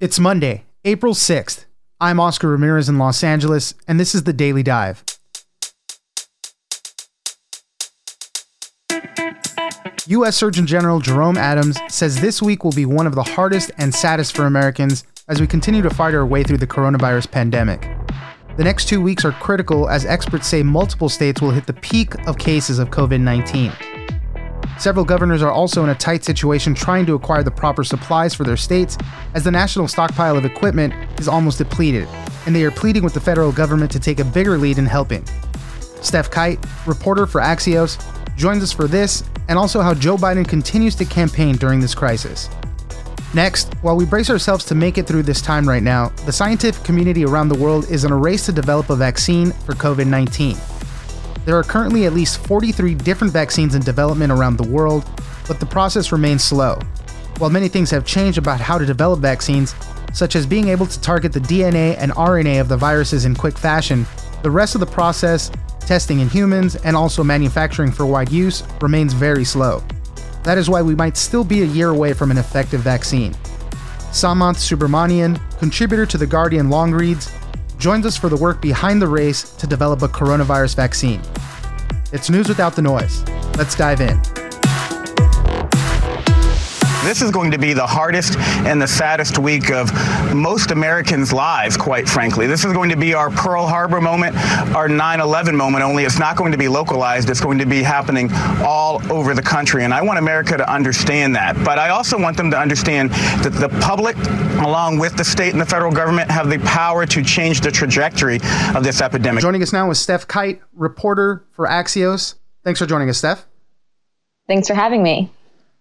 It's 0.00 0.20
Monday, 0.20 0.64
April 0.84 1.12
6th. 1.12 1.64
I'm 2.00 2.20
Oscar 2.20 2.46
Ramirez 2.46 2.88
in 2.88 2.98
Los 2.98 3.24
Angeles, 3.24 3.74
and 3.88 3.98
this 3.98 4.14
is 4.14 4.22
the 4.22 4.32
Daily 4.32 4.62
Dive. 4.62 5.02
U.S. 10.06 10.36
Surgeon 10.36 10.68
General 10.68 11.00
Jerome 11.00 11.36
Adams 11.36 11.80
says 11.88 12.20
this 12.20 12.40
week 12.40 12.62
will 12.62 12.70
be 12.70 12.86
one 12.86 13.08
of 13.08 13.16
the 13.16 13.24
hardest 13.24 13.72
and 13.76 13.92
saddest 13.92 14.36
for 14.36 14.46
Americans 14.46 15.02
as 15.26 15.40
we 15.40 15.48
continue 15.48 15.82
to 15.82 15.90
fight 15.90 16.14
our 16.14 16.24
way 16.24 16.44
through 16.44 16.58
the 16.58 16.66
coronavirus 16.68 17.28
pandemic. 17.32 17.80
The 18.56 18.62
next 18.62 18.86
two 18.86 19.00
weeks 19.00 19.24
are 19.24 19.32
critical 19.32 19.88
as 19.88 20.06
experts 20.06 20.46
say 20.46 20.62
multiple 20.62 21.08
states 21.08 21.42
will 21.42 21.50
hit 21.50 21.66
the 21.66 21.72
peak 21.72 22.14
of 22.28 22.38
cases 22.38 22.78
of 22.78 22.90
COVID 22.90 23.20
19. 23.20 23.72
Several 24.78 25.04
governors 25.04 25.42
are 25.42 25.50
also 25.50 25.82
in 25.82 25.90
a 25.90 25.94
tight 25.96 26.24
situation 26.24 26.72
trying 26.72 27.04
to 27.06 27.14
acquire 27.14 27.42
the 27.42 27.50
proper 27.50 27.82
supplies 27.82 28.32
for 28.32 28.44
their 28.44 28.56
states, 28.56 28.96
as 29.34 29.42
the 29.42 29.50
national 29.50 29.88
stockpile 29.88 30.36
of 30.36 30.44
equipment 30.44 30.94
is 31.18 31.26
almost 31.26 31.58
depleted, 31.58 32.06
and 32.46 32.54
they 32.54 32.62
are 32.62 32.70
pleading 32.70 33.02
with 33.02 33.12
the 33.12 33.20
federal 33.20 33.50
government 33.50 33.90
to 33.90 33.98
take 33.98 34.20
a 34.20 34.24
bigger 34.24 34.56
lead 34.56 34.78
in 34.78 34.86
helping. 34.86 35.22
Stef 36.00 36.30
Kight, 36.30 36.64
reporter 36.86 37.26
for 37.26 37.40
Axios, 37.40 38.00
joins 38.36 38.62
us 38.62 38.70
for 38.70 38.86
this 38.86 39.24
and 39.48 39.58
also 39.58 39.80
how 39.80 39.94
Joe 39.94 40.16
Biden 40.16 40.46
continues 40.46 40.94
to 40.96 41.04
campaign 41.04 41.56
during 41.56 41.80
this 41.80 41.94
crisis. 41.94 42.48
Next, 43.34 43.74
while 43.82 43.96
we 43.96 44.06
brace 44.06 44.30
ourselves 44.30 44.64
to 44.66 44.76
make 44.76 44.96
it 44.96 45.08
through 45.08 45.24
this 45.24 45.42
time 45.42 45.68
right 45.68 45.82
now, 45.82 46.10
the 46.24 46.32
scientific 46.32 46.84
community 46.84 47.24
around 47.24 47.48
the 47.48 47.58
world 47.58 47.90
is 47.90 48.04
in 48.04 48.12
a 48.12 48.16
race 48.16 48.46
to 48.46 48.52
develop 48.52 48.90
a 48.90 48.96
vaccine 48.96 49.50
for 49.50 49.72
COVID 49.72 50.06
19. 50.06 50.56
There 51.48 51.56
are 51.56 51.62
currently 51.62 52.04
at 52.04 52.12
least 52.12 52.46
43 52.46 52.94
different 52.94 53.32
vaccines 53.32 53.74
in 53.74 53.80
development 53.80 54.30
around 54.30 54.58
the 54.58 54.68
world, 54.68 55.06
but 55.46 55.58
the 55.58 55.64
process 55.64 56.12
remains 56.12 56.44
slow. 56.44 56.78
While 57.38 57.48
many 57.48 57.68
things 57.68 57.90
have 57.90 58.04
changed 58.04 58.36
about 58.36 58.60
how 58.60 58.76
to 58.76 58.84
develop 58.84 59.20
vaccines, 59.20 59.74
such 60.12 60.36
as 60.36 60.44
being 60.44 60.68
able 60.68 60.84
to 60.84 61.00
target 61.00 61.32
the 61.32 61.40
DNA 61.40 61.96
and 61.96 62.12
RNA 62.12 62.60
of 62.60 62.68
the 62.68 62.76
viruses 62.76 63.24
in 63.24 63.34
quick 63.34 63.56
fashion, 63.56 64.04
the 64.42 64.50
rest 64.50 64.74
of 64.74 64.80
the 64.80 64.86
process, 64.86 65.50
testing 65.80 66.20
in 66.20 66.28
humans, 66.28 66.76
and 66.76 66.94
also 66.94 67.24
manufacturing 67.24 67.92
for 67.92 68.04
wide 68.04 68.30
use, 68.30 68.62
remains 68.82 69.14
very 69.14 69.46
slow. 69.46 69.82
That 70.42 70.58
is 70.58 70.68
why 70.68 70.82
we 70.82 70.94
might 70.94 71.16
still 71.16 71.44
be 71.44 71.62
a 71.62 71.64
year 71.64 71.88
away 71.88 72.12
from 72.12 72.30
an 72.30 72.36
effective 72.36 72.82
vaccine. 72.82 73.32
Samanth 74.12 74.58
Subramanian, 74.58 75.40
contributor 75.58 76.04
to 76.04 76.18
The 76.18 76.26
Guardian 76.26 76.68
Long 76.68 76.92
Reads, 76.92 77.32
joins 77.78 78.04
us 78.04 78.16
for 78.16 78.28
the 78.28 78.36
work 78.36 78.60
behind 78.60 79.00
the 79.00 79.06
race 79.06 79.50
to 79.56 79.66
develop 79.66 80.02
a 80.02 80.08
coronavirus 80.08 80.74
vaccine. 80.76 81.22
It's 82.12 82.28
news 82.28 82.48
without 82.48 82.74
the 82.74 82.82
noise. 82.82 83.26
Let's 83.56 83.74
dive 83.74 84.00
in. 84.00 84.47
This 87.04 87.22
is 87.22 87.30
going 87.30 87.52
to 87.52 87.58
be 87.58 87.72
the 87.72 87.86
hardest 87.86 88.36
and 88.66 88.82
the 88.82 88.86
saddest 88.86 89.38
week 89.38 89.70
of 89.70 89.92
most 90.34 90.72
Americans' 90.72 91.32
lives, 91.32 91.76
quite 91.76 92.08
frankly. 92.08 92.46
This 92.46 92.64
is 92.64 92.72
going 92.72 92.90
to 92.90 92.96
be 92.96 93.14
our 93.14 93.30
Pearl 93.30 93.66
Harbor 93.66 94.00
moment, 94.00 94.36
our 94.74 94.88
9 94.88 95.20
11 95.20 95.56
moment, 95.56 95.84
only 95.84 96.04
it's 96.04 96.18
not 96.18 96.36
going 96.36 96.52
to 96.52 96.58
be 96.58 96.68
localized. 96.68 97.30
It's 97.30 97.40
going 97.40 97.58
to 97.58 97.66
be 97.66 97.82
happening 97.82 98.30
all 98.64 99.00
over 99.12 99.32
the 99.32 99.42
country. 99.42 99.84
And 99.84 99.94
I 99.94 100.02
want 100.02 100.18
America 100.18 100.56
to 100.56 100.70
understand 100.70 101.36
that. 101.36 101.56
But 101.64 101.78
I 101.78 101.90
also 101.90 102.18
want 102.18 102.36
them 102.36 102.50
to 102.50 102.58
understand 102.58 103.10
that 103.42 103.54
the 103.54 103.68
public, 103.80 104.16
along 104.58 104.98
with 104.98 105.16
the 105.16 105.24
state 105.24 105.52
and 105.52 105.60
the 105.60 105.66
federal 105.66 105.92
government, 105.92 106.30
have 106.30 106.50
the 106.50 106.58
power 106.58 107.06
to 107.06 107.22
change 107.22 107.60
the 107.60 107.70
trajectory 107.70 108.36
of 108.74 108.82
this 108.82 109.00
epidemic. 109.00 109.40
Joining 109.40 109.62
us 109.62 109.72
now 109.72 109.90
is 109.90 109.98
Stef 109.98 110.26
Kight, 110.26 110.60
reporter 110.74 111.46
for 111.52 111.66
Axios. 111.66 112.34
Thanks 112.64 112.80
for 112.80 112.86
joining 112.86 113.08
us, 113.08 113.22
Stef. 113.22 113.44
Thanks 114.48 114.66
for 114.66 114.74
having 114.74 115.02
me. 115.02 115.30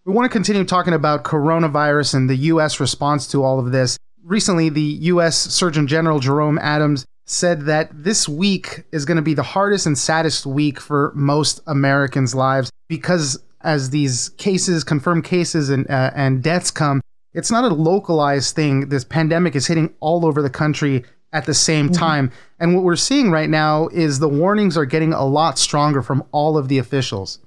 We 0.07 0.13
want 0.13 0.23
to 0.23 0.33
continue 0.33 0.63
talking 0.63 0.93
about 0.93 1.25
coronavirus 1.25 2.13
and 2.13 2.29
the 2.29 2.35
U.S. 2.35 2.79
response 2.79 3.27
to 3.27 3.43
all 3.43 3.59
of 3.59 3.73
this. 3.73 3.99
Recently, 4.23 4.69
the 4.69 4.79
U.S. 4.81 5.35
Surgeon 5.35 5.85
General 5.85 6.21
Jerome 6.21 6.57
Adams 6.59 7.05
said 7.25 7.63
that 7.63 7.89
this 7.91 8.25
week 8.25 8.85
is 8.93 9.03
going 9.03 9.17
to 9.17 9.21
be 9.21 9.33
the 9.33 9.43
hardest 9.43 9.85
and 9.85 9.97
saddest 9.97 10.45
week 10.45 10.79
for 10.79 11.11
most 11.13 11.59
Americans' 11.67 12.33
lives 12.33 12.71
because 12.87 13.37
as 13.59 13.89
these 13.89 14.29
cases, 14.37 14.85
confirmed 14.85 15.25
cases, 15.25 15.69
and 15.69 15.85
uh, 15.91 16.11
and 16.15 16.41
deaths 16.41 16.71
come, 16.71 17.01
it's 17.33 17.51
not 17.51 17.69
a 17.69 17.75
localized 17.75 18.55
thing. 18.55 18.87
This 18.87 19.03
pandemic 19.03 19.57
is 19.57 19.67
hitting 19.67 19.93
all 19.99 20.25
over 20.25 20.41
the 20.41 20.49
country 20.49 21.03
at 21.33 21.45
the 21.45 21.53
same 21.53 21.87
mm-hmm. 21.87 21.95
time. 21.95 22.29
Mm-hmm. 22.29 22.61
And 22.61 22.75
what 22.75 22.85
we're 22.85 22.95
seeing 22.95 23.29
right 23.29 23.49
now 23.49 23.89
is 23.89 24.19
the 24.19 24.29
warnings 24.29 24.77
are 24.77 24.85
getting 24.85 25.11
a 25.11 25.25
lot 25.25 25.59
stronger 25.59 26.01
from 26.01 26.23
all 26.31 26.57
of 26.57 26.69
the 26.69 26.77
officials. 26.77 27.39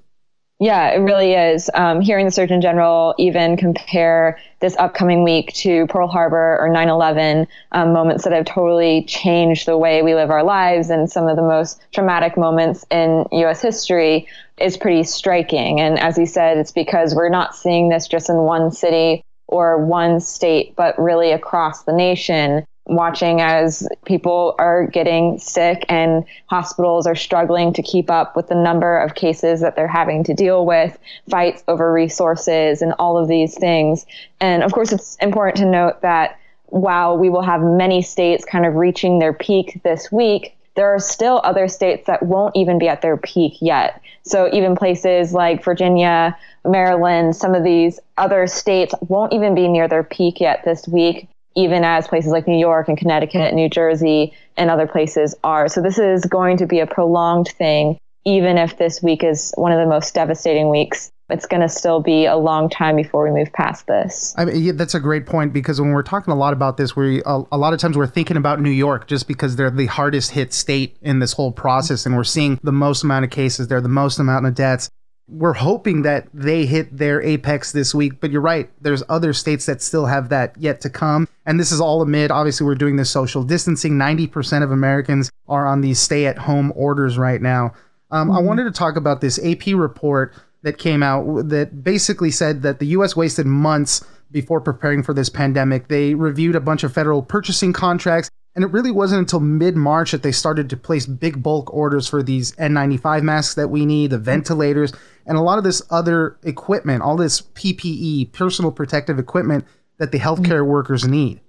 Yeah, 0.63 0.91
it 0.91 0.99
really 0.99 1.33
is. 1.33 1.71
Um, 1.73 2.03
hearing 2.03 2.27
the 2.27 2.31
Surgeon 2.31 2.61
General 2.61 3.15
even 3.17 3.57
compare 3.57 4.39
this 4.61 4.77
upcoming 4.77 5.25
week 5.25 5.55
to 5.55 5.87
Pearl 5.87 6.07
Harbor 6.07 6.59
or 6.61 6.69
9 6.69 6.87
11, 6.87 7.47
um, 7.73 7.95
moments 7.95 8.25
that 8.25 8.35
have 8.35 8.45
totally 8.45 9.05
changed 9.05 9.65
the 9.65 9.79
way 9.79 10.03
we 10.03 10.15
live 10.15 10.31
our 10.31 10.45
lives 10.45 10.91
and 10.91 11.11
some 11.11 11.27
of 11.29 11.37
the 11.37 11.43
most 11.43 11.81
traumatic 11.95 12.37
moments 12.37 12.85
in 12.91 13.25
U.S. 13.33 13.63
history 13.63 14.29
is 14.61 14.77
pretty 14.77 15.03
striking. 15.03 15.81
And 15.81 15.99
as 15.99 16.15
he 16.15 16.27
said, 16.27 16.59
it's 16.59 16.73
because 16.73 17.15
we're 17.15 17.31
not 17.31 17.57
seeing 17.57 17.89
this 17.89 18.07
just 18.07 18.29
in 18.29 18.37
one 18.37 18.71
city 18.71 19.25
or 19.49 19.83
one 19.83 20.21
state, 20.21 20.77
but 20.77 20.97
really 20.99 21.33
across 21.33 21.85
the 21.85 21.93
nation 21.95 22.67
watching 22.87 23.41
as 23.41 23.87
people 24.05 24.55
are 24.59 24.87
getting 24.87 25.39
sick 25.39 25.85
and 25.89 26.25
hospitals 26.47 27.07
are 27.07 27.15
struggling 27.15 27.73
to 27.75 27.83
keep 27.83 28.11
up 28.11 28.35
with 28.35 28.49
the 28.49 28.55
number 28.55 28.99
of 28.99 29.15
cases 29.15 29.61
that 29.61 29.77
they're 29.77 29.87
having 29.87 30.25
to 30.25 30.35
deal 30.35 30.67
with, 30.67 30.99
fights 31.29 31.63
over 31.69 31.93
resources, 31.93 32.83
and 32.83 32.93
all 32.99 33.17
of 33.17 33.29
these 33.29 33.57
things. 33.57 34.07
And 34.41 34.63
of 34.63 34.73
course, 34.73 34.93
it's 34.93 35.17
important 35.17 35.59
to 35.59 35.67
note 35.67 36.03
that 36.03 36.39
while 36.67 37.17
we 37.17 37.31
will 37.31 37.43
have 37.43 37.63
many 37.63 38.03
states 38.03 38.45
kind 38.45 38.67
of 38.67 38.75
reaching 38.75 39.19
their 39.19 39.33
peak 39.33 39.81
this 39.85 40.11
week, 40.11 40.57
there 40.77 40.95
are 40.95 41.01
still 41.01 41.41
other 41.45 41.69
states 41.69 42.07
that 42.07 42.23
won't 42.23 42.57
even 42.57 42.79
be 42.79 42.89
at 42.89 43.03
their 43.03 43.17
peak 43.17 43.55
yet. 43.61 44.01
So 44.23 44.49
even 44.53 44.77
places 44.77 45.33
like 45.33 45.65
Virginia, 45.65 46.37
Maryland, 46.65 47.37
some 47.37 47.55
of 47.55 47.65
these 47.65 47.99
other 48.17 48.47
states 48.47 48.95
won't 49.01 49.33
even 49.33 49.55
be 49.55 49.69
near 49.69 49.89
their 49.89 50.05
peak 50.05 50.41
yet 50.41 50.65
this 50.65 50.87
week 50.87 51.29
even 51.55 51.85
as 51.85 52.07
places 52.07 52.31
like 52.31 52.47
New 52.47 52.59
York 52.59 52.89
and 52.89 52.97
Connecticut, 52.97 53.55
New 53.55 53.69
Jersey, 53.69 54.33
and 54.57 54.71
other 54.71 54.87
places 54.87 55.35
are. 55.45 55.69
So 55.69 55.83
this 55.83 55.99
is 55.99 56.25
going 56.25 56.57
to 56.59 56.67
be 56.67 56.81
a 56.81 56.87
prolonged 56.87 57.49
thing, 57.49 57.99
even 58.25 58.59
if 58.59 58.79
this 58.79 59.03
week 59.03 59.25
is 59.25 59.53
one 59.57 59.73
of 59.73 59.79
the 59.79 59.87
most 59.87 60.15
devastating 60.15 60.71
weeks. 60.71 61.11
It's 61.29 61.47
going 61.47 61.61
to 61.61 61.69
still 61.69 62.01
be 62.01 62.27
a 62.27 62.37
long 62.37 62.69
time 62.69 62.97
before 62.97 63.23
we 63.23 63.31
move 63.31 63.53
past 63.53 63.87
this. 63.87 64.35
I 64.37 64.47
mean, 64.47 64.61
yeah, 64.61 64.73
that's 64.75 64.97
a 64.97 65.01
great 65.01 65.27
point 65.27 65.53
because 65.53 65.81
when 65.81 65.91
we're 65.91 66.03
talking 66.03 66.33
a 66.33 66.37
lot 66.37 66.53
about 66.53 66.77
this, 66.77 66.97
we 66.97 67.23
a, 67.25 67.43
a 67.53 67.57
lot 67.57 67.73
of 67.73 67.79
times 67.79 67.97
we're 67.97 68.09
thinking 68.09 68.37
about 68.37 68.61
New 68.61 68.71
York 68.71 69.07
just 69.07 69.29
because 69.29 69.55
they're 69.55 69.71
the 69.71 69.87
hardest 69.87 70.33
hit 70.33 70.53
state 70.53 70.97
in 71.03 71.21
this 71.21 71.35
whole 71.35 71.53
process, 71.53 72.05
and 72.05 72.17
we're 72.17 72.25
seeing 72.25 72.59
the 72.65 72.73
most 72.73 73.05
amount 73.05 73.25
of 73.25 73.31
cases 73.31 73.69
there, 73.69 73.81
the 73.81 73.89
most 73.89 74.19
amount 74.19 74.45
of 74.47 74.57
deaths 74.57 74.91
we're 75.31 75.55
hoping 75.55 76.03
that 76.03 76.29
they 76.35 76.67
hit 76.67 76.97
their 76.97 77.23
apex 77.23 77.73
this 77.73 77.95
week. 77.95 78.21
But 78.21 78.31
you're 78.31 78.41
right, 78.41 78.71
there's 78.81 79.03
other 79.09 79.33
states 79.33 79.67
that 79.67 79.83
still 79.83 80.07
have 80.07 80.29
that 80.31 80.55
yet 80.59 80.81
to 80.83 80.91
come. 80.91 81.29
And 81.47 81.59
this 81.59 81.73
is 81.73 81.81
all 81.81 82.03
amid, 82.03 82.31
obviously, 82.31 82.67
we're 82.67 82.75
doing 82.75 82.97
this 82.97 83.11
social 83.11 83.43
distancing. 83.43 83.95
90% 83.95 84.63
of 84.63 84.71
Americans 84.71 85.31
are 85.49 85.67
on 85.67 85.81
these 85.81 85.99
stay 85.99 86.27
at 86.27 86.39
home 86.39 86.73
orders 86.75 87.19
right 87.19 87.41
now. 87.41 87.73
Um, 88.11 88.29
mm-hmm. 88.29 88.39
I 88.39 88.41
wanted 88.41 88.65
to 88.65 88.73
talk 88.73 88.97
about 88.97 89.21
this 89.21 89.39
AP 89.45 89.69
report 89.69 90.35
that 90.63 90.79
came 90.79 91.03
out 91.03 91.49
that 91.49 91.83
basically 91.83 92.31
said 92.31 92.63
that 92.63 92.79
the 92.79 92.87
U.S. 92.89 93.17
wasted 93.17 93.47
months 93.47 94.05
before 94.31 94.61
preparing 94.61 95.03
for 95.03 95.15
this 95.15 95.29
pandemic. 95.29 95.89
They 95.89 96.15
reviewed 96.15 96.55
a 96.55 96.61
bunch 96.61 96.85
of 96.85 96.93
federal 96.93 97.23
purchasing 97.23 97.73
contracts 97.73 98.31
and 98.55 98.65
it 98.65 98.73
really 98.73 98.91
wasn't 98.91 99.21
until 99.21 99.41
mid 99.41 99.77
March 99.77 100.11
that 100.13 100.23
they 100.23 100.33
started 100.33 100.69
to 100.71 100.77
place 100.77 101.07
big 101.07 101.43
bulk 101.43 101.73
orders 101.73 102.09
for 102.09 102.23
these 102.23 102.53
N95 102.53 103.23
masks 103.23 103.55
that 103.55 103.69
we 103.69 103.87
need, 103.87 104.11
the 104.11 104.19
ventilators, 104.19 104.93
and 105.27 105.39
a 105.39 105.43
lot 105.43 105.59
of 105.59 105.65
this 105.65 105.83
other 105.91 106.37
equipment, 106.43 107.03
all 107.03 107.17
this 107.17 107.41
PPE, 107.41 108.33
personal 108.33 108.73
protective 108.73 109.19
equipment 109.19 109.65
that 109.99 110.13
the 110.13 110.19
healthcare 110.19 110.61
mm-hmm. 110.61 110.71
workers 110.71 111.07
need 111.07 111.41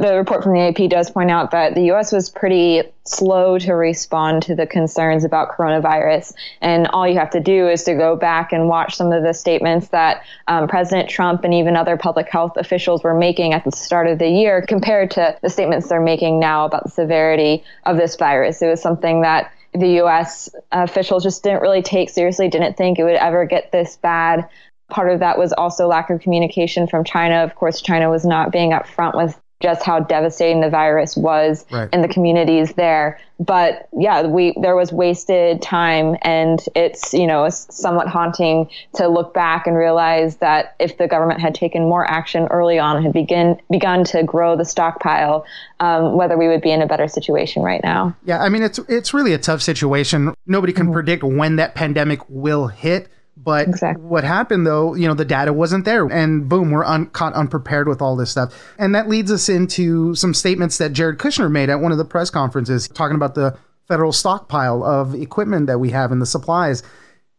the 0.00 0.16
report 0.16 0.42
from 0.42 0.54
the 0.54 0.60
AP 0.60 0.88
does 0.88 1.10
point 1.10 1.30
out 1.30 1.50
that 1.50 1.74
the 1.74 1.90
US 1.92 2.10
was 2.10 2.30
pretty 2.30 2.82
slow 3.04 3.58
to 3.58 3.74
respond 3.74 4.42
to 4.44 4.54
the 4.54 4.66
concerns 4.66 5.24
about 5.24 5.50
coronavirus. 5.50 6.32
And 6.60 6.86
all 6.88 7.06
you 7.06 7.18
have 7.18 7.30
to 7.30 7.40
do 7.40 7.68
is 7.68 7.84
to 7.84 7.94
go 7.94 8.16
back 8.16 8.52
and 8.52 8.68
watch 8.68 8.96
some 8.96 9.12
of 9.12 9.22
the 9.22 9.34
statements 9.34 9.88
that 9.88 10.22
um, 10.48 10.68
President 10.68 11.10
Trump 11.10 11.44
and 11.44 11.52
even 11.52 11.76
other 11.76 11.96
public 11.96 12.28
health 12.30 12.56
officials 12.56 13.02
were 13.02 13.14
making 13.14 13.52
at 13.52 13.64
the 13.64 13.72
start 13.72 14.06
of 14.06 14.18
the 14.18 14.28
year 14.28 14.64
compared 14.66 15.10
to 15.12 15.36
the 15.42 15.50
statements 15.50 15.88
they're 15.88 16.00
making 16.00 16.40
now 16.40 16.64
about 16.64 16.84
the 16.84 16.90
severity 16.90 17.62
of 17.84 17.96
this 17.96 18.16
virus. 18.16 18.62
It 18.62 18.68
was 18.68 18.80
something 18.80 19.20
that 19.22 19.52
the 19.74 20.00
US 20.02 20.48
officials 20.72 21.22
just 21.22 21.42
didn't 21.42 21.60
really 21.60 21.82
take 21.82 22.08
seriously, 22.08 22.48
didn't 22.48 22.76
think 22.76 22.98
it 22.98 23.04
would 23.04 23.16
ever 23.16 23.44
get 23.44 23.70
this 23.70 23.96
bad. 23.96 24.48
Part 24.88 25.12
of 25.12 25.20
that 25.20 25.38
was 25.38 25.52
also 25.52 25.86
lack 25.86 26.10
of 26.10 26.20
communication 26.20 26.86
from 26.86 27.04
China. 27.04 27.44
Of 27.44 27.54
course, 27.54 27.80
China 27.80 28.10
was 28.10 28.24
not 28.24 28.50
being 28.50 28.70
upfront 28.70 29.14
with 29.14 29.40
just 29.60 29.82
how 29.82 30.00
devastating 30.00 30.60
the 30.60 30.70
virus 30.70 31.16
was 31.16 31.66
right. 31.70 31.88
in 31.92 32.00
the 32.02 32.08
communities 32.08 32.72
there. 32.72 33.20
But 33.38 33.88
yeah, 33.96 34.26
we 34.26 34.54
there 34.60 34.76
was 34.76 34.92
wasted 34.92 35.62
time, 35.62 36.16
and 36.22 36.60
it's 36.74 37.14
you 37.14 37.26
know 37.26 37.48
somewhat 37.48 38.06
haunting 38.06 38.68
to 38.94 39.08
look 39.08 39.32
back 39.32 39.66
and 39.66 39.76
realize 39.76 40.36
that 40.36 40.74
if 40.78 40.98
the 40.98 41.08
government 41.08 41.40
had 41.40 41.54
taken 41.54 41.82
more 41.82 42.06
action 42.06 42.48
early 42.48 42.78
on, 42.78 43.02
had 43.02 43.12
begin 43.12 43.58
begun 43.70 44.04
to 44.04 44.22
grow 44.22 44.56
the 44.56 44.64
stockpile, 44.66 45.46
um, 45.80 46.16
whether 46.16 46.36
we 46.36 46.48
would 46.48 46.60
be 46.60 46.70
in 46.70 46.82
a 46.82 46.86
better 46.86 47.08
situation 47.08 47.62
right 47.62 47.82
now. 47.82 48.14
Yeah, 48.24 48.42
I 48.42 48.50
mean 48.50 48.62
it's 48.62 48.78
it's 48.88 49.14
really 49.14 49.32
a 49.32 49.38
tough 49.38 49.62
situation. 49.62 50.34
Nobody 50.46 50.74
can 50.74 50.86
mm-hmm. 50.86 50.92
predict 50.92 51.22
when 51.22 51.56
that 51.56 51.74
pandemic 51.74 52.20
will 52.28 52.66
hit. 52.66 53.08
But 53.42 53.68
exactly. 53.68 54.04
what 54.04 54.22
happened 54.24 54.66
though, 54.66 54.94
you 54.94 55.08
know, 55.08 55.14
the 55.14 55.24
data 55.24 55.52
wasn't 55.52 55.84
there, 55.84 56.06
and 56.06 56.48
boom, 56.48 56.70
we're 56.70 56.84
un- 56.84 57.06
caught 57.06 57.32
unprepared 57.32 57.88
with 57.88 58.02
all 58.02 58.16
this 58.16 58.30
stuff. 58.30 58.52
And 58.78 58.94
that 58.94 59.08
leads 59.08 59.32
us 59.32 59.48
into 59.48 60.14
some 60.14 60.34
statements 60.34 60.78
that 60.78 60.92
Jared 60.92 61.18
Kushner 61.18 61.50
made 61.50 61.70
at 61.70 61.80
one 61.80 61.92
of 61.92 61.98
the 61.98 62.04
press 62.04 62.28
conferences, 62.28 62.86
talking 62.88 63.14
about 63.14 63.34
the 63.34 63.56
federal 63.88 64.12
stockpile 64.12 64.84
of 64.84 65.14
equipment 65.14 65.66
that 65.68 65.78
we 65.78 65.90
have 65.90 66.12
and 66.12 66.20
the 66.20 66.26
supplies. 66.26 66.82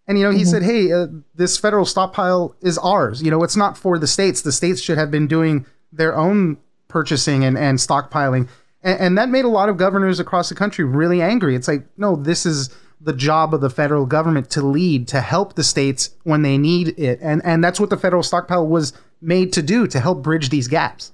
And 0.08 0.18
you 0.18 0.24
know, 0.24 0.32
he 0.32 0.42
mm-hmm. 0.42 0.50
said, 0.50 0.64
"Hey, 0.64 0.92
uh, 0.92 1.08
this 1.36 1.58
federal 1.58 1.86
stockpile 1.86 2.56
is 2.62 2.78
ours. 2.80 3.22
You 3.22 3.30
know, 3.30 3.44
it's 3.44 3.56
not 3.56 3.78
for 3.78 4.00
the 4.00 4.08
states. 4.08 4.42
The 4.42 4.52
states 4.52 4.82
should 4.82 4.98
have 4.98 5.12
been 5.12 5.28
doing 5.28 5.66
their 5.92 6.18
own 6.18 6.58
purchasing 6.88 7.46
and, 7.46 7.58
and 7.58 7.78
stockpiling." 7.78 8.50
And, 8.84 9.00
and 9.00 9.18
that 9.18 9.30
made 9.30 9.46
a 9.46 9.50
lot 9.50 9.70
of 9.70 9.78
governors 9.78 10.20
across 10.20 10.50
the 10.50 10.56
country 10.56 10.84
really 10.84 11.22
angry. 11.22 11.56
It's 11.56 11.68
like, 11.68 11.86
no, 11.98 12.16
this 12.16 12.46
is 12.46 12.70
the 13.04 13.14
job 13.14 13.54
of 13.54 13.62
the 13.62 13.70
federal 13.70 14.06
government 14.06 14.50
to 14.52 14.62
lead, 14.62 15.08
to 15.10 15.22
help 15.22 15.56
the 15.56 15.64
states 15.64 16.16
when 16.24 16.42
they 16.42 16.58
need 16.58 17.00
it. 17.00 17.20
And, 17.22 17.42
and 17.44 17.64
that's 17.64 17.80
what 17.80 17.90
the 17.90 17.98
federal 17.98 18.24
stockpile 18.24 18.68
was 18.68 18.94
made 19.22 19.54
to 19.54 19.62
do, 19.62 19.88
to 19.88 20.00
help 20.00 20.22
bridge 20.22 20.50
these 20.50 20.68
gaps. 20.68 21.12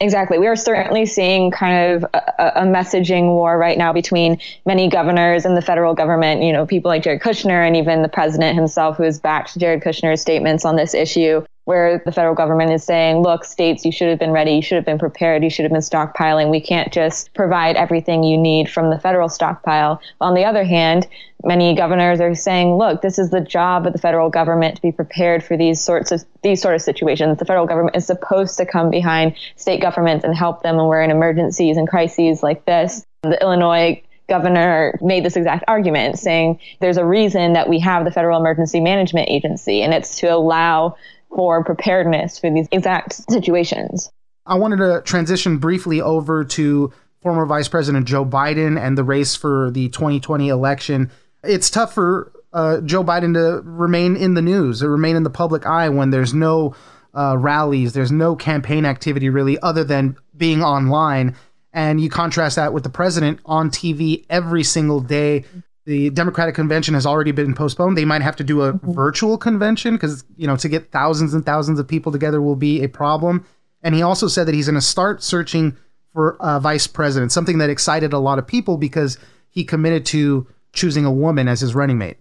Exactly. 0.00 0.38
We 0.38 0.46
are 0.46 0.54
certainly 0.54 1.06
seeing 1.06 1.50
kind 1.50 1.92
of 1.92 2.04
a, 2.14 2.52
a, 2.60 2.62
messaging 2.62 3.24
war 3.24 3.58
right 3.58 3.76
now 3.76 3.92
between 3.92 4.38
many 4.64 4.88
governors 4.88 5.44
and 5.44 5.56
the 5.56 5.62
federal 5.62 5.92
government. 5.92 6.42
You 6.42 6.52
know, 6.52 6.66
people 6.66 6.88
like 6.88 7.02
Jared 7.02 7.20
Kushner 7.20 7.66
and 7.66 7.76
even 7.76 8.02
the 8.02 8.08
president 8.08 8.54
himself, 8.54 8.96
who 8.96 9.02
has 9.02 9.18
backed 9.18 9.58
Jared 9.58 9.82
Kushner's 9.82 10.20
statements 10.20 10.64
on 10.64 10.76
this 10.76 10.94
issue 10.94 11.44
where 11.68 12.00
the 12.06 12.10
federal 12.10 12.34
government 12.34 12.72
is 12.72 12.82
saying, 12.82 13.18
look, 13.18 13.44
states, 13.44 13.84
you 13.84 13.92
should 13.92 14.08
have 14.08 14.18
been 14.18 14.30
ready, 14.30 14.52
you 14.52 14.62
should 14.62 14.76
have 14.76 14.86
been 14.86 14.98
prepared, 14.98 15.44
you 15.44 15.50
should 15.50 15.64
have 15.66 15.70
been 15.70 15.82
stockpiling. 15.82 16.48
We 16.48 16.62
can't 16.62 16.90
just 16.90 17.34
provide 17.34 17.76
everything 17.76 18.22
you 18.22 18.38
need 18.38 18.70
from 18.70 18.88
the 18.88 18.98
federal 18.98 19.28
stockpile. 19.28 20.00
On 20.22 20.32
the 20.32 20.46
other 20.46 20.64
hand, 20.64 21.06
many 21.44 21.74
governors 21.74 22.22
are 22.22 22.34
saying, 22.34 22.78
look, 22.78 23.02
this 23.02 23.18
is 23.18 23.28
the 23.28 23.42
job 23.42 23.86
of 23.86 23.92
the 23.92 23.98
federal 23.98 24.30
government 24.30 24.76
to 24.76 24.80
be 24.80 24.92
prepared 24.92 25.44
for 25.44 25.58
these 25.58 25.78
sorts 25.78 26.10
of 26.10 26.24
these 26.42 26.62
sort 26.62 26.74
of 26.74 26.80
situations. 26.80 27.36
The 27.36 27.44
federal 27.44 27.66
government 27.66 27.96
is 27.96 28.06
supposed 28.06 28.56
to 28.56 28.64
come 28.64 28.88
behind 28.88 29.36
state 29.56 29.82
governments 29.82 30.24
and 30.24 30.34
help 30.34 30.62
them 30.62 30.76
when 30.76 30.86
we're 30.86 31.02
in 31.02 31.10
emergencies 31.10 31.76
and 31.76 31.86
crises 31.86 32.42
like 32.42 32.64
this. 32.64 33.04
The 33.20 33.38
Illinois 33.42 34.02
governor 34.26 34.98
made 35.02 35.22
this 35.22 35.36
exact 35.36 35.64
argument 35.68 36.18
saying 36.18 36.60
there's 36.80 36.96
a 36.96 37.04
reason 37.04 37.52
that 37.52 37.68
we 37.68 37.78
have 37.80 38.06
the 38.06 38.10
Federal 38.10 38.40
Emergency 38.40 38.80
Management 38.80 39.28
Agency, 39.28 39.82
and 39.82 39.92
it's 39.92 40.18
to 40.20 40.28
allow 40.28 40.96
for 41.34 41.62
preparedness 41.64 42.38
for 42.38 42.50
these 42.50 42.68
exact 42.72 43.14
situations. 43.30 44.10
I 44.46 44.54
wanted 44.54 44.76
to 44.78 45.02
transition 45.04 45.58
briefly 45.58 46.00
over 46.00 46.44
to 46.44 46.92
former 47.20 47.44
Vice 47.46 47.68
President 47.68 48.06
Joe 48.06 48.24
Biden 48.24 48.80
and 48.80 48.96
the 48.96 49.04
race 49.04 49.36
for 49.36 49.70
the 49.70 49.88
2020 49.90 50.48
election. 50.48 51.10
It's 51.44 51.70
tough 51.70 51.94
for 51.94 52.32
uh, 52.52 52.80
Joe 52.80 53.04
Biden 53.04 53.34
to 53.34 53.60
remain 53.62 54.16
in 54.16 54.34
the 54.34 54.42
news, 54.42 54.82
or 54.82 54.90
remain 54.90 55.16
in 55.16 55.22
the 55.22 55.30
public 55.30 55.66
eye 55.66 55.88
when 55.88 56.10
there's 56.10 56.32
no 56.32 56.74
uh, 57.14 57.36
rallies, 57.36 57.92
there's 57.92 58.12
no 58.12 58.36
campaign 58.36 58.84
activity 58.84 59.28
really, 59.28 59.58
other 59.60 59.84
than 59.84 60.16
being 60.36 60.62
online. 60.62 61.36
And 61.72 62.00
you 62.00 62.08
contrast 62.08 62.56
that 62.56 62.72
with 62.72 62.82
the 62.82 62.90
president 62.90 63.40
on 63.44 63.70
TV 63.70 64.24
every 64.30 64.64
single 64.64 65.00
day, 65.00 65.44
the 65.88 66.10
Democratic 66.10 66.54
convention 66.54 66.92
has 66.92 67.06
already 67.06 67.32
been 67.32 67.54
postponed. 67.54 67.96
They 67.96 68.04
might 68.04 68.20
have 68.20 68.36
to 68.36 68.44
do 68.44 68.60
a 68.60 68.74
mm-hmm. 68.74 68.92
virtual 68.92 69.38
convention 69.38 69.94
because, 69.94 70.22
you 70.36 70.46
know, 70.46 70.54
to 70.56 70.68
get 70.68 70.92
thousands 70.92 71.32
and 71.32 71.46
thousands 71.46 71.80
of 71.80 71.88
people 71.88 72.12
together 72.12 72.42
will 72.42 72.56
be 72.56 72.84
a 72.84 72.88
problem. 72.90 73.46
And 73.82 73.94
he 73.94 74.02
also 74.02 74.28
said 74.28 74.46
that 74.46 74.54
he's 74.54 74.66
going 74.66 74.74
to 74.74 74.82
start 74.82 75.22
searching 75.22 75.78
for 76.12 76.36
a 76.40 76.60
vice 76.60 76.86
president, 76.86 77.32
something 77.32 77.56
that 77.58 77.70
excited 77.70 78.12
a 78.12 78.18
lot 78.18 78.38
of 78.38 78.46
people 78.46 78.76
because 78.76 79.16
he 79.48 79.64
committed 79.64 80.04
to 80.06 80.46
choosing 80.74 81.06
a 81.06 81.10
woman 81.10 81.48
as 81.48 81.60
his 81.60 81.74
running 81.74 81.96
mate. 81.96 82.18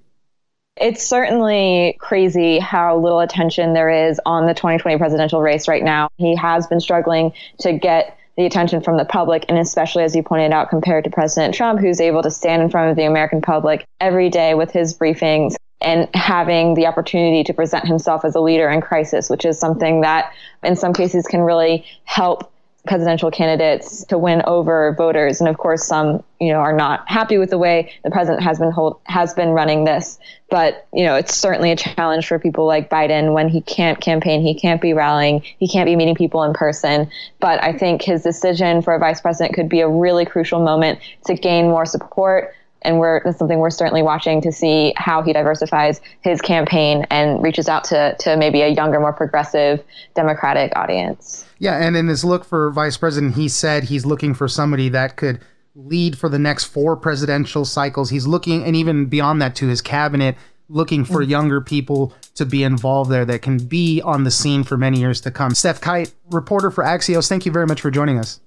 It's 0.77 1.05
certainly 1.05 1.97
crazy 1.99 2.59
how 2.59 2.97
little 2.97 3.19
attention 3.19 3.73
there 3.73 3.89
is 3.89 4.21
on 4.25 4.45
the 4.45 4.53
2020 4.53 4.97
presidential 4.97 5.41
race 5.41 5.67
right 5.67 5.83
now. 5.83 6.07
He 6.15 6.37
has 6.37 6.67
been 6.67 6.79
struggling 6.79 7.33
to 7.59 7.73
get 7.73 8.16
the 8.37 8.45
attention 8.45 8.81
from 8.81 8.97
the 8.97 9.05
public, 9.05 9.45
and 9.49 9.57
especially 9.57 10.03
as 10.03 10.15
you 10.15 10.21
pointed 10.23 10.53
out, 10.53 10.69
compared 10.69 11.03
to 11.03 11.09
President 11.09 11.55
Trump, 11.55 11.79
who's 11.79 11.99
able 11.99 12.21
to 12.21 12.31
stand 12.31 12.61
in 12.61 12.69
front 12.69 12.91
of 12.91 12.95
the 12.95 13.03
American 13.03 13.41
public 13.41 13.85
every 13.99 14.29
day 14.29 14.53
with 14.53 14.71
his 14.71 14.95
briefings 14.95 15.55
and 15.81 16.07
having 16.13 16.75
the 16.75 16.85
opportunity 16.85 17.43
to 17.43 17.53
present 17.53 17.85
himself 17.85 18.23
as 18.25 18.35
a 18.35 18.39
leader 18.39 18.69
in 18.69 18.81
crisis, 18.81 19.29
which 19.29 19.45
is 19.45 19.59
something 19.59 20.01
that 20.01 20.31
in 20.63 20.75
some 20.75 20.93
cases 20.93 21.25
can 21.25 21.41
really 21.41 21.85
help 22.03 22.51
presidential 22.87 23.31
candidates 23.31 24.03
to 24.05 24.17
win 24.17 24.41
over 24.45 24.93
voters. 24.97 25.39
And 25.39 25.49
of 25.49 25.57
course, 25.57 25.85
some 25.85 26.23
you 26.39 26.51
know 26.51 26.59
are 26.59 26.73
not 26.73 27.07
happy 27.07 27.37
with 27.37 27.49
the 27.49 27.57
way 27.57 27.93
the 28.03 28.11
president 28.11 28.43
has 28.43 28.59
been 28.59 28.71
hold, 28.71 28.99
has 29.03 29.33
been 29.33 29.49
running 29.49 29.83
this. 29.83 30.19
But 30.49 30.87
you 30.93 31.05
know, 31.05 31.15
it's 31.15 31.35
certainly 31.35 31.71
a 31.71 31.75
challenge 31.75 32.27
for 32.27 32.39
people 32.39 32.65
like 32.65 32.89
Biden 32.89 33.33
when 33.33 33.49
he 33.49 33.61
can't 33.61 33.99
campaign, 33.99 34.41
he 34.41 34.55
can't 34.55 34.81
be 34.81 34.93
rallying, 34.93 35.41
he 35.59 35.67
can't 35.67 35.85
be 35.85 35.95
meeting 35.95 36.15
people 36.15 36.43
in 36.43 36.53
person. 36.53 37.09
But 37.39 37.63
I 37.63 37.73
think 37.73 38.01
his 38.01 38.23
decision 38.23 38.81
for 38.81 38.95
a 38.95 38.99
vice 38.99 39.21
president 39.21 39.55
could 39.55 39.69
be 39.69 39.81
a 39.81 39.89
really 39.89 40.25
crucial 40.25 40.63
moment 40.63 40.99
to 41.25 41.35
gain 41.35 41.65
more 41.65 41.85
support 41.85 42.53
and 42.83 42.99
we're 42.99 43.21
that's 43.23 43.37
something 43.37 43.59
we're 43.59 43.69
certainly 43.69 44.01
watching 44.01 44.41
to 44.41 44.51
see 44.51 44.93
how 44.97 45.21
he 45.21 45.33
diversifies 45.33 46.01
his 46.21 46.41
campaign 46.41 47.05
and 47.09 47.43
reaches 47.43 47.67
out 47.67 47.83
to 47.85 48.15
to 48.19 48.37
maybe 48.37 48.61
a 48.61 48.69
younger, 48.69 48.99
more 48.99 49.13
progressive 49.13 49.83
Democratic 50.15 50.71
audience. 50.75 51.45
Yeah, 51.59 51.77
and 51.77 51.97
in 51.97 52.07
his 52.07 52.23
look 52.23 52.45
for 52.45 52.71
vice 52.71 52.97
president, 52.97 53.35
he 53.35 53.47
said 53.47 53.85
he's 53.85 54.05
looking 54.05 54.33
for 54.33 54.47
somebody 54.47 54.89
that 54.89 55.15
could 55.15 55.39
lead 55.75 56.17
for 56.17 56.29
the 56.29 56.39
next 56.39 56.65
four 56.65 56.95
presidential 56.95 57.65
cycles. 57.65 58.09
He's 58.09 58.27
looking, 58.27 58.63
and 58.63 58.75
even 58.75 59.05
beyond 59.05 59.41
that, 59.41 59.55
to 59.57 59.67
his 59.67 59.81
cabinet, 59.81 60.35
looking 60.69 61.05
for 61.05 61.23
mm. 61.23 61.29
younger 61.29 61.61
people 61.61 62.13
to 62.35 62.45
be 62.45 62.63
involved 62.63 63.09
there 63.09 63.25
that 63.25 63.41
can 63.41 63.57
be 63.57 64.01
on 64.01 64.23
the 64.23 64.31
scene 64.31 64.63
for 64.63 64.77
many 64.77 64.99
years 64.99 65.21
to 65.21 65.31
come. 65.31 65.51
Stef 65.51 65.79
Kight, 65.81 66.13
reporter 66.31 66.71
for 66.71 66.83
Axios, 66.83 67.29
thank 67.29 67.45
you 67.45 67.51
very 67.51 67.65
much 67.65 67.81
for 67.81 67.91
joining 67.91 68.19
us. 68.19 68.39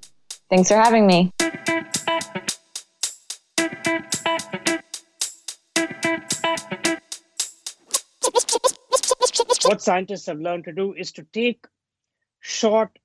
Thanks 0.51 0.69
for 0.69 0.77
having 0.77 1.07
me. 1.07 1.33
What 9.71 9.81
scientists 9.81 10.27
have 10.27 10.41
learned 10.41 10.65
to 10.65 10.73
do 10.73 10.95
is 10.95 11.13
to 11.13 11.23
take 11.23 11.65
short 12.41 12.99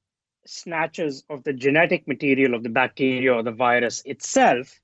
snatches 0.48 1.24
of 1.30 1.44
the 1.44 1.54
genetic 1.54 2.08
material 2.08 2.56
of 2.56 2.64
the 2.64 2.70
bacteria 2.70 3.32
or 3.32 3.44
the 3.44 3.52
virus 3.52 4.02
itself, 4.04 4.80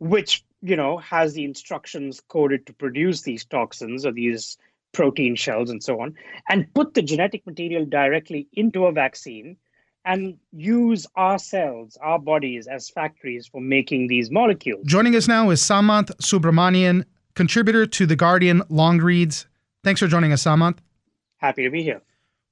which 0.00 0.44
you 0.62 0.74
know 0.74 0.96
has 0.98 1.34
the 1.34 1.44
instructions 1.44 2.20
coded 2.26 2.66
to 2.66 2.72
produce 2.72 3.22
these 3.22 3.44
toxins 3.44 4.04
or 4.04 4.10
these 4.10 4.58
protein 4.90 5.36
shells 5.36 5.70
and 5.70 5.80
so 5.80 6.00
on, 6.00 6.16
and 6.48 6.74
put 6.74 6.94
the 6.94 7.02
genetic 7.02 7.46
material 7.46 7.84
directly 7.86 8.48
into 8.52 8.86
a 8.86 8.92
vaccine 8.92 9.56
and 10.04 10.38
use 10.50 11.06
our 11.14 11.38
cells, 11.38 11.98
our 12.02 12.18
bodies 12.18 12.66
as 12.66 12.90
factories 12.90 13.46
for 13.46 13.60
making 13.60 14.08
these 14.08 14.28
molecules. 14.28 14.84
Joining 14.86 15.14
us 15.14 15.28
now 15.28 15.50
is 15.50 15.62
Samanth 15.62 16.10
Subramanian, 16.16 17.04
contributor 17.36 17.86
to 17.86 18.06
The 18.06 18.16
Guardian 18.16 18.62
Long 18.68 18.98
Reads. 18.98 19.46
Thanks 19.82 20.00
for 20.00 20.08
joining 20.08 20.32
us, 20.32 20.44
Samanth. 20.44 20.78
Happy 21.38 21.62
to 21.64 21.70
be 21.70 21.82
here. 21.82 22.02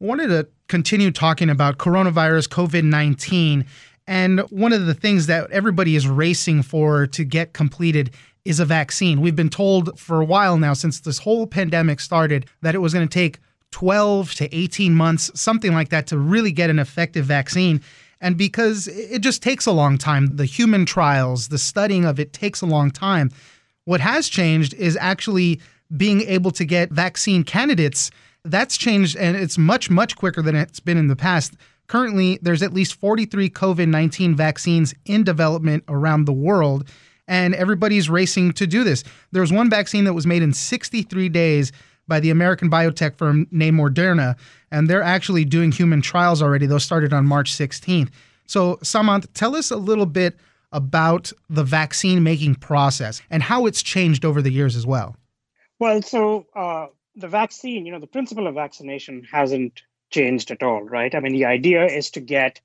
Wanted 0.00 0.28
to 0.28 0.48
continue 0.68 1.10
talking 1.10 1.50
about 1.50 1.78
coronavirus 1.78 2.48
COVID 2.48 2.84
19. 2.84 3.66
And 4.06 4.40
one 4.50 4.72
of 4.72 4.86
the 4.86 4.94
things 4.94 5.26
that 5.26 5.50
everybody 5.50 5.94
is 5.94 6.08
racing 6.08 6.62
for 6.62 7.06
to 7.08 7.24
get 7.24 7.52
completed 7.52 8.14
is 8.46 8.60
a 8.60 8.64
vaccine. 8.64 9.20
We've 9.20 9.36
been 9.36 9.50
told 9.50 9.98
for 9.98 10.22
a 10.22 10.24
while 10.24 10.56
now, 10.56 10.72
since 10.72 11.00
this 11.00 11.18
whole 11.18 11.46
pandemic 11.46 12.00
started, 12.00 12.46
that 12.62 12.74
it 12.74 12.78
was 12.78 12.94
going 12.94 13.06
to 13.06 13.12
take 13.12 13.40
12 13.72 14.34
to 14.36 14.56
18 14.56 14.94
months, 14.94 15.30
something 15.38 15.74
like 15.74 15.90
that, 15.90 16.06
to 16.06 16.18
really 16.18 16.52
get 16.52 16.70
an 16.70 16.78
effective 16.78 17.26
vaccine. 17.26 17.82
And 18.22 18.38
because 18.38 18.88
it 18.88 19.18
just 19.18 19.42
takes 19.42 19.66
a 19.66 19.72
long 19.72 19.98
time, 19.98 20.36
the 20.36 20.46
human 20.46 20.86
trials, 20.86 21.48
the 21.48 21.58
studying 21.58 22.06
of 22.06 22.18
it 22.18 22.32
takes 22.32 22.62
a 22.62 22.66
long 22.66 22.90
time. 22.90 23.30
What 23.84 24.00
has 24.00 24.28
changed 24.28 24.72
is 24.74 24.96
actually 24.98 25.60
being 25.96 26.22
able 26.22 26.50
to 26.52 26.64
get 26.64 26.90
vaccine 26.90 27.44
candidates 27.44 28.10
that's 28.44 28.76
changed 28.76 29.16
and 29.16 29.36
it's 29.36 29.58
much, 29.58 29.90
much 29.90 30.16
quicker 30.16 30.42
than 30.42 30.56
it's 30.56 30.80
been 30.80 30.96
in 30.96 31.08
the 31.08 31.16
past. 31.16 31.54
Currently, 31.86 32.38
there's 32.42 32.62
at 32.62 32.72
least 32.72 32.98
43 33.00 33.50
COVID 33.50 33.88
19 33.88 34.34
vaccines 34.34 34.94
in 35.06 35.24
development 35.24 35.84
around 35.88 36.24
the 36.24 36.32
world, 36.32 36.88
and 37.26 37.54
everybody's 37.54 38.10
racing 38.10 38.52
to 38.52 38.66
do 38.66 38.84
this. 38.84 39.04
There 39.32 39.42
was 39.42 39.52
one 39.52 39.70
vaccine 39.70 40.04
that 40.04 40.12
was 40.12 40.26
made 40.26 40.42
in 40.42 40.52
63 40.52 41.28
days 41.28 41.72
by 42.06 42.20
the 42.20 42.30
American 42.30 42.70
biotech 42.70 43.16
firm 43.16 43.46
named 43.50 43.78
Moderna, 43.78 44.36
and 44.70 44.88
they're 44.88 45.02
actually 45.02 45.44
doing 45.44 45.72
human 45.72 46.02
trials 46.02 46.42
already. 46.42 46.66
Those 46.66 46.84
started 46.84 47.12
on 47.12 47.26
March 47.26 47.52
16th. 47.52 48.10
So, 48.46 48.76
Samant, 48.76 49.26
tell 49.34 49.54
us 49.56 49.70
a 49.70 49.76
little 49.76 50.06
bit 50.06 50.38
about 50.72 51.32
the 51.48 51.64
vaccine 51.64 52.22
making 52.22 52.54
process 52.56 53.20
and 53.30 53.42
how 53.42 53.66
it's 53.66 53.82
changed 53.82 54.24
over 54.24 54.40
the 54.40 54.50
years 54.50 54.76
as 54.76 54.86
well. 54.86 55.16
Well, 55.78 56.02
so 56.02 56.46
uh, 56.56 56.86
the 57.14 57.28
vaccine, 57.28 57.86
you 57.86 57.92
know, 57.92 58.00
the 58.00 58.06
principle 58.06 58.46
of 58.46 58.54
vaccination 58.54 59.24
hasn't 59.30 59.82
changed 60.10 60.50
at 60.50 60.62
all, 60.62 60.82
right? 60.82 61.14
I 61.14 61.20
mean, 61.20 61.32
the 61.32 61.44
idea 61.44 61.86
is 61.86 62.10
to 62.12 62.20
get 62.20 62.60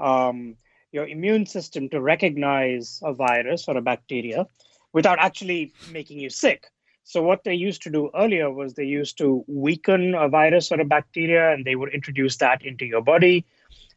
um, 0.00 0.56
your 0.92 1.06
immune 1.06 1.46
system 1.46 1.88
to 1.90 2.00
recognize 2.00 3.00
a 3.02 3.12
virus 3.12 3.66
or 3.68 3.76
a 3.76 3.82
bacteria 3.82 4.46
without 4.92 5.18
actually 5.18 5.74
making 5.92 6.20
you 6.20 6.30
sick. 6.30 6.66
So, 7.02 7.22
what 7.22 7.44
they 7.44 7.54
used 7.54 7.82
to 7.82 7.90
do 7.90 8.10
earlier 8.14 8.50
was 8.50 8.72
they 8.72 8.84
used 8.84 9.18
to 9.18 9.44
weaken 9.46 10.14
a 10.14 10.28
virus 10.28 10.72
or 10.72 10.80
a 10.80 10.86
bacteria 10.86 11.52
and 11.52 11.64
they 11.64 11.74
would 11.74 11.92
introduce 11.92 12.36
that 12.38 12.64
into 12.64 12.86
your 12.86 13.02
body, 13.02 13.44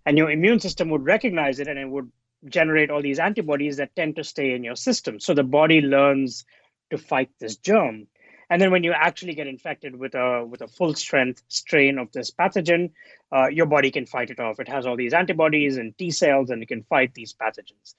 and 0.05 0.17
your 0.17 0.29
immune 0.29 0.59
system 0.59 0.89
would 0.89 1.05
recognize 1.05 1.59
it 1.59 1.69
and 1.69 1.79
it 1.79 1.88
would 1.88 2.12
generate 2.50 2.89
all 2.89 3.01
these 3.01 3.19
antibodies 3.19 3.77
that 3.77 3.95
tend 3.95 4.17
to 4.17 4.25
stay 4.25 4.53
in 4.53 4.63
your 4.63 4.75
system. 4.75 5.21
So, 5.21 5.33
the 5.33 5.43
body 5.43 5.79
learns 5.79 6.43
to 6.89 6.97
fight 6.97 7.29
this 7.39 7.55
germ. 7.55 8.07
And 8.50 8.62
then 8.62 8.72
when 8.72 8.84
you 8.84 8.94
actually 8.94 9.34
get 9.34 9.48
infected 9.48 9.96
with 9.96 10.16
a 10.16 10.46
with 10.46 10.62
a 10.62 10.68
full 10.68 10.94
strength 10.94 11.44
strain 11.50 11.98
of 11.98 12.12
this 12.13 12.32
pathogen, 12.32 12.92
uh, 13.32 13.48
your 13.48 13.66
body 13.66 13.92
can 13.92 14.06
fight 14.06 14.30
it 14.30 14.39
off. 14.39 14.60
It 14.60 14.70
has 14.70 14.86
all 14.86 14.96
these 14.96 15.13
antibodies 15.13 15.77
and 15.77 15.98
T 15.98 16.12
cells, 16.12 16.50
and 16.50 16.63
it 16.63 16.68
can 16.68 16.84
fight 16.84 17.13
these 17.13 17.34
pathogens. 17.34 17.96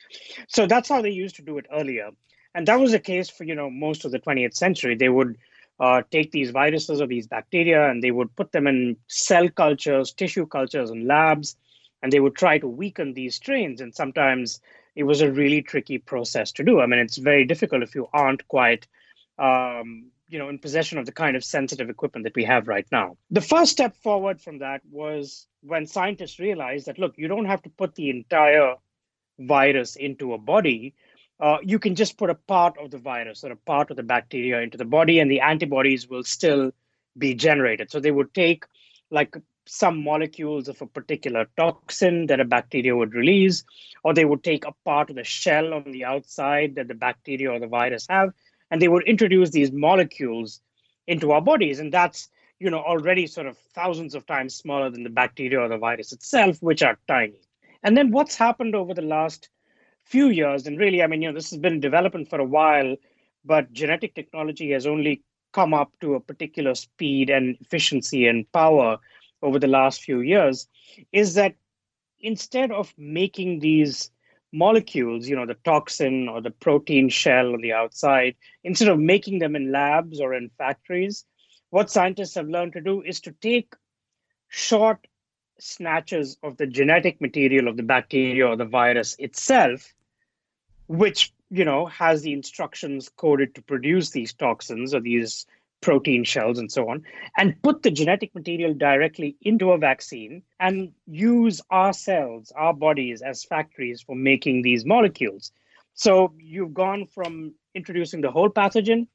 So 0.49 0.67
that's 0.67 0.88
how 0.88 1.02
they 1.02 1.11
used 1.11 1.37
to 1.37 1.43
do 1.43 1.59
it 1.59 1.67
earlier, 1.71 2.11
and 2.55 2.67
that 2.67 2.81
was 2.81 2.93
the 2.93 2.99
case 2.99 3.28
for 3.28 3.45
you 3.45 3.55
know 3.55 3.69
most 3.69 4.05
of 4.05 4.11
the 4.11 4.19
20th 4.19 4.55
century. 4.55 4.95
They 4.95 5.11
would 5.11 5.37
uh, 5.81 6.02
take 6.11 6.33
these 6.33 6.50
viruses 6.50 7.00
or 7.00 7.07
these 7.07 7.26
bacteria, 7.26 7.90
and 7.90 8.02
they 8.02 8.11
would 8.11 8.35
put 8.35 8.52
them 8.52 8.67
in 8.67 8.97
cell 9.07 9.49
cultures, 9.50 10.12
tissue 10.12 10.47
cultures, 10.47 10.90
and 10.90 11.07
labs, 11.07 11.57
and 12.02 12.11
they 12.11 12.21
would 12.21 12.37
try 12.37 12.59
to 12.59 12.69
weaken 12.69 13.12
these 13.12 13.37
strains. 13.37 13.83
And 13.83 13.95
sometimes 13.95 14.61
it 14.97 15.05
was 15.05 15.21
a 15.21 15.31
really 15.31 15.62
tricky 15.62 15.99
process 15.99 16.52
to 16.52 16.64
do. 16.64 16.81
I 16.81 16.87
mean, 16.87 16.99
it's 16.99 17.19
very 17.19 17.45
difficult 17.45 17.83
if 17.83 17.95
you 17.95 18.09
aren't 18.12 18.49
quite 18.49 18.87
um, 19.38 20.11
you 20.28 20.38
know 20.38 20.49
in 20.49 20.58
possession 20.58 20.99
of 20.99 21.06
the 21.06 21.12
kind 21.12 21.37
of 21.37 21.44
sensitive 21.44 21.88
equipment 21.90 22.25
that 22.25 22.37
we 22.37 22.44
have 22.44 22.68
right 22.68 22.87
now. 22.92 23.16
The 23.30 23.40
first 23.40 23.73
step 23.73 23.97
forward 23.97 24.40
from 24.40 24.58
that 24.58 24.82
was 24.90 25.47
when 25.62 25.87
scientists 25.87 26.38
realized 26.38 26.87
that 26.87 26.99
look 26.99 27.14
you 27.16 27.28
don't 27.28 27.47
have 27.47 27.62
to 27.62 27.70
put 27.70 27.94
the 27.94 28.11
entire 28.11 28.75
virus 29.38 29.97
into 29.97 30.35
a 30.35 30.38
body. 30.38 30.94
Uh, 31.40 31.58
you 31.62 31.78
can 31.78 31.94
just 31.94 32.18
put 32.18 32.30
a 32.30 32.35
part 32.35 32.76
of 32.78 32.90
the 32.90 32.99
virus 32.99 33.44
or 33.44 33.52
a 33.52 33.56
part 33.56 33.90
of 33.90 33.97
the 33.97 34.02
bacteria 34.02 34.61
into 34.61 34.76
the 34.76 34.85
body 34.85 35.20
and 35.20 35.30
the 35.30 35.40
antibodies 35.40 36.08
will 36.08 36.25
still 36.25 36.73
be 37.16 37.35
generated. 37.35 37.90
So 37.90 38.00
they 38.00 38.11
would 38.11 38.35
take 38.35 38.64
like 39.11 39.37
some 39.64 40.02
molecules 40.02 40.68
of 40.68 40.80
a 40.82 40.87
particular 40.87 41.47
toxin 41.56 42.26
that 42.26 42.40
a 42.40 42.44
bacteria 42.44 42.97
would 42.97 43.14
release 43.14 43.64
or 44.02 44.14
they 44.14 44.25
would 44.25 44.42
take 44.42 44.64
a 44.64 44.75
part 44.85 45.11
of 45.11 45.16
the 45.16 45.25
shell 45.25 45.75
on 45.75 45.92
the 45.92 46.04
outside 46.04 46.75
that 46.75 46.88
the 46.88 46.94
bacteria 46.94 47.52
or 47.52 47.61
the 47.61 47.66
virus 47.66 48.06
have 48.08 48.32
and 48.70 48.80
they 48.80 48.88
would 48.88 49.06
introduce 49.06 49.50
these 49.50 49.72
molecules 49.72 50.60
into 51.06 51.32
our 51.32 51.40
bodies. 51.40 51.80
And 51.80 51.92
that's 51.92 52.28
you 52.58 52.70
know 52.70 52.80
already 52.80 53.26
sort 53.26 53.46
of 53.46 53.56
thousands 53.75 54.14
of 54.14 54.26
times 54.26 54.54
smaller 54.54 54.90
than 54.90 55.04
the 55.04 55.10
bacteria 55.10 55.60
or 55.60 55.68
the 55.68 55.78
virus 55.78 56.12
itself 56.12 56.62
which 56.62 56.82
are 56.82 56.98
tiny. 57.06 57.40
And 57.82 57.96
then 57.96 58.10
what's 58.10 58.37
happened 58.37 58.75
over 58.75 58.94
the 58.94 59.02
last 59.02 59.48
few 60.08 60.28
years 60.30 60.66
and 60.66 60.78
really 60.78 61.02
i 61.02 61.06
mean 61.06 61.20
you 61.20 61.28
know 61.28 61.34
this 61.34 61.50
has 61.50 61.58
been 61.58 61.80
development 61.80 62.30
for 62.30 62.40
a 62.40 62.44
while 62.44 62.96
but 63.44 63.70
genetic 63.72 64.14
technology 64.14 64.70
has 64.70 64.87
only 64.87 65.22
come 65.52 65.75
up 65.75 65.92
to 66.00 66.14
a 66.14 66.20
particular 66.20 66.75
speed 66.75 67.28
and 67.28 67.56
efficiency 67.60 68.26
and 68.26 68.50
power 68.52 68.96
over 69.42 69.58
the 69.58 69.66
last 69.66 70.02
few 70.02 70.20
years 70.20 70.66
is 71.12 71.34
that 71.34 71.54
instead 72.20 72.70
of 72.72 72.92
making 72.96 73.58
these 73.58 74.10
molecules, 74.52 75.28
you 75.28 75.37
know, 75.37 75.47
the 75.47 75.55
toxin 75.55 76.28
or 76.28 76.40
the 76.40 76.50
protein 76.50 77.09
shell 77.09 77.52
on 77.52 77.61
the 77.61 77.73
outside, 77.73 78.35
instead 78.64 78.88
of 78.88 78.99
making 78.99 79.38
them 79.38 79.57
in 79.57 79.73
labs 79.73 80.21
or 80.21 80.35
in 80.35 80.50
factories, 80.59 81.25
what 81.71 81.90
scientists 81.90 82.35
have 82.35 82.49
learned 82.49 82.73
to 82.73 82.81
do 82.81 83.02
is 83.02 83.21
to 83.21 83.33
take 83.33 83.75
short 84.49 85.07
snatches 85.61 86.38
of 86.43 86.57
the 86.57 86.67
genetic 86.67 87.21
material 87.21 87.69
of 87.69 87.76
the 87.76 87.83
bacteria 87.83 88.47
or 88.47 88.57
the 88.57 88.64
virus 88.64 89.17
itself, 89.19 89.93
which, 90.87 91.33
you 91.50 91.64
know, 91.64 91.87
has 91.87 92.23
the 92.23 92.33
instructions 92.33 93.11
coded 93.17 93.55
to 93.55 93.62
produce 93.62 94.11
these 94.11 94.33
toxins 94.33 94.95
or 94.95 95.00
these 95.00 95.47
protein 95.80 96.25
shells 96.25 96.58
and 96.58 96.70
so 96.70 96.88
on, 96.88 97.04
and 97.37 97.61
put 97.62 97.82
the 97.82 97.90
genetic 97.90 98.35
material 98.35 98.75
directly 98.75 99.37
into 99.42 99.73
a 99.73 99.78
vaccine 99.78 100.42
and 100.58 100.92
use 101.06 101.61
our 101.70 101.92
cells, 101.92 102.52
our 102.56 102.75
bodies 102.75 103.23
as 103.23 103.44
factories 103.44 104.02
for 104.02 104.16
making 104.16 104.62
these 104.62 104.85
molecules. 104.85 105.52
So 105.94 106.32
you've 106.38 106.75
gone 106.75 107.06
from 107.06 107.54
introducing 107.75 108.20
the 108.20 108.30
whole 108.30 108.50
pathogen 108.50 109.06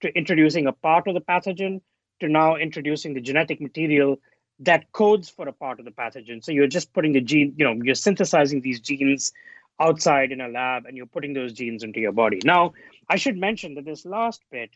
to 0.00 0.08
introducing 0.16 0.66
a 0.66 0.72
part 0.72 1.06
of 1.06 1.14
the 1.14 1.20
pathogen 1.20 1.80
to 2.20 2.28
now 2.28 2.56
introducing 2.56 3.14
the 3.14 3.20
genetic 3.20 3.60
material 3.60 4.20
that 4.60 4.92
codes 4.92 5.28
for 5.28 5.48
a 5.48 5.52
part 5.52 5.80
of 5.80 5.84
the 5.84 5.90
pathogen. 5.90 6.42
So 6.42 6.52
you're 6.52 6.68
just 6.68 6.92
putting 6.92 7.12
the 7.12 7.20
gene, 7.20 7.54
you 7.56 7.64
know, 7.64 7.80
you're 7.82 7.94
synthesizing 7.94 8.60
these 8.60 8.80
genes 8.80 9.32
outside 9.80 10.30
in 10.30 10.40
a 10.40 10.48
lab 10.48 10.86
and 10.86 10.96
you're 10.96 11.06
putting 11.06 11.32
those 11.32 11.52
genes 11.52 11.82
into 11.82 11.98
your 12.00 12.12
body. 12.12 12.40
Now, 12.44 12.72
I 13.08 13.16
should 13.16 13.36
mention 13.36 13.74
that 13.74 13.84
this 13.84 14.04
last 14.04 14.42
bit 14.50 14.70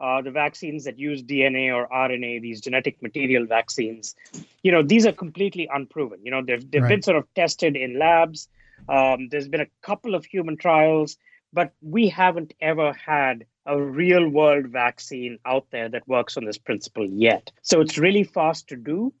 uh, 0.00 0.22
the 0.22 0.30
vaccines 0.30 0.84
that 0.84 0.98
use 0.98 1.22
DNA 1.22 1.74
or 1.74 1.88
RNA, 1.88 2.42
these 2.42 2.60
genetic 2.60 3.02
material 3.02 3.46
vaccines, 3.46 4.14
you 4.62 4.72
know, 4.72 4.82
these 4.82 5.06
are 5.06 5.12
completely 5.12 5.68
unproven. 5.72 6.20
You 6.22 6.30
know, 6.30 6.42
they've, 6.44 6.70
they've 6.70 6.82
right. 6.82 6.88
been 6.88 7.02
sort 7.02 7.16
of 7.16 7.32
tested 7.34 7.76
in 7.76 7.98
labs. 7.98 8.48
Um, 8.88 9.28
there's 9.30 9.48
been 9.48 9.62
a 9.62 9.70
couple 9.82 10.14
of 10.14 10.24
human 10.24 10.56
trials, 10.56 11.16
but 11.52 11.72
we 11.80 12.08
haven't 12.08 12.52
ever 12.60 12.92
had 12.92 13.46
a 13.64 13.80
real 13.80 14.28
world 14.28 14.66
vaccine 14.68 15.38
out 15.44 15.66
there 15.70 15.88
that 15.88 16.06
works 16.06 16.36
on 16.36 16.44
this 16.44 16.58
principle 16.58 17.06
yet. 17.06 17.50
So 17.62 17.80
it's 17.80 17.98
really 17.98 18.22
fast 18.22 18.68
to 18.68 18.76
do, 18.76 19.12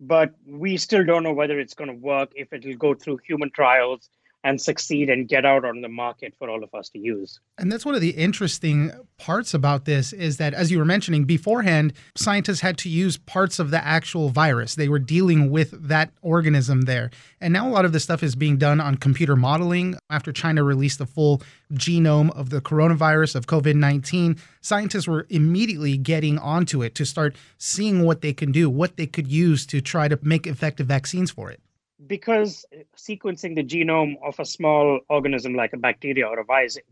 but 0.00 0.34
we 0.46 0.76
still 0.76 1.04
don't 1.04 1.22
know 1.22 1.32
whether 1.32 1.58
it's 1.58 1.74
going 1.74 1.90
to 1.90 1.96
work, 1.96 2.32
if 2.34 2.52
it'll 2.52 2.74
go 2.74 2.94
through 2.94 3.18
human 3.26 3.50
trials, 3.50 4.10
and 4.44 4.60
succeed 4.60 5.08
and 5.08 5.26
get 5.26 5.46
out 5.46 5.64
on 5.64 5.80
the 5.80 5.88
market 5.88 6.34
for 6.38 6.50
all 6.50 6.62
of 6.62 6.72
us 6.74 6.90
to 6.90 6.98
use. 6.98 7.40
And 7.56 7.72
that's 7.72 7.86
one 7.86 7.94
of 7.94 8.02
the 8.02 8.10
interesting 8.10 8.92
parts 9.16 9.54
about 9.54 9.86
this 9.86 10.12
is 10.12 10.36
that, 10.36 10.52
as 10.52 10.70
you 10.70 10.78
were 10.78 10.84
mentioning 10.84 11.24
beforehand, 11.24 11.94
scientists 12.14 12.60
had 12.60 12.76
to 12.78 12.90
use 12.90 13.16
parts 13.16 13.58
of 13.58 13.70
the 13.70 13.82
actual 13.82 14.28
virus. 14.28 14.74
They 14.74 14.88
were 14.88 14.98
dealing 14.98 15.50
with 15.50 15.88
that 15.88 16.10
organism 16.20 16.82
there. 16.82 17.10
And 17.40 17.54
now 17.54 17.66
a 17.66 17.72
lot 17.72 17.86
of 17.86 17.92
this 17.92 18.04
stuff 18.04 18.22
is 18.22 18.36
being 18.36 18.58
done 18.58 18.80
on 18.80 18.96
computer 18.96 19.34
modeling. 19.34 19.96
After 20.10 20.30
China 20.30 20.62
released 20.62 20.98
the 20.98 21.06
full 21.06 21.42
genome 21.72 22.30
of 22.36 22.50
the 22.50 22.60
coronavirus 22.60 23.36
of 23.36 23.46
COVID 23.46 23.76
19, 23.76 24.36
scientists 24.60 25.08
were 25.08 25.26
immediately 25.30 25.96
getting 25.96 26.38
onto 26.38 26.82
it 26.82 26.94
to 26.96 27.06
start 27.06 27.34
seeing 27.56 28.02
what 28.02 28.20
they 28.20 28.34
can 28.34 28.52
do, 28.52 28.68
what 28.68 28.98
they 28.98 29.06
could 29.06 29.26
use 29.26 29.64
to 29.66 29.80
try 29.80 30.06
to 30.06 30.18
make 30.20 30.46
effective 30.46 30.86
vaccines 30.86 31.30
for 31.30 31.50
it 31.50 31.60
because 32.06 32.64
sequencing 32.96 33.54
the 33.54 33.64
genome 33.64 34.14
of 34.22 34.38
a 34.38 34.44
small 34.44 35.00
organism 35.08 35.54
like 35.54 35.72
a 35.72 35.78
bacteria 35.78 36.26
or 36.26 36.38
a 36.38 36.44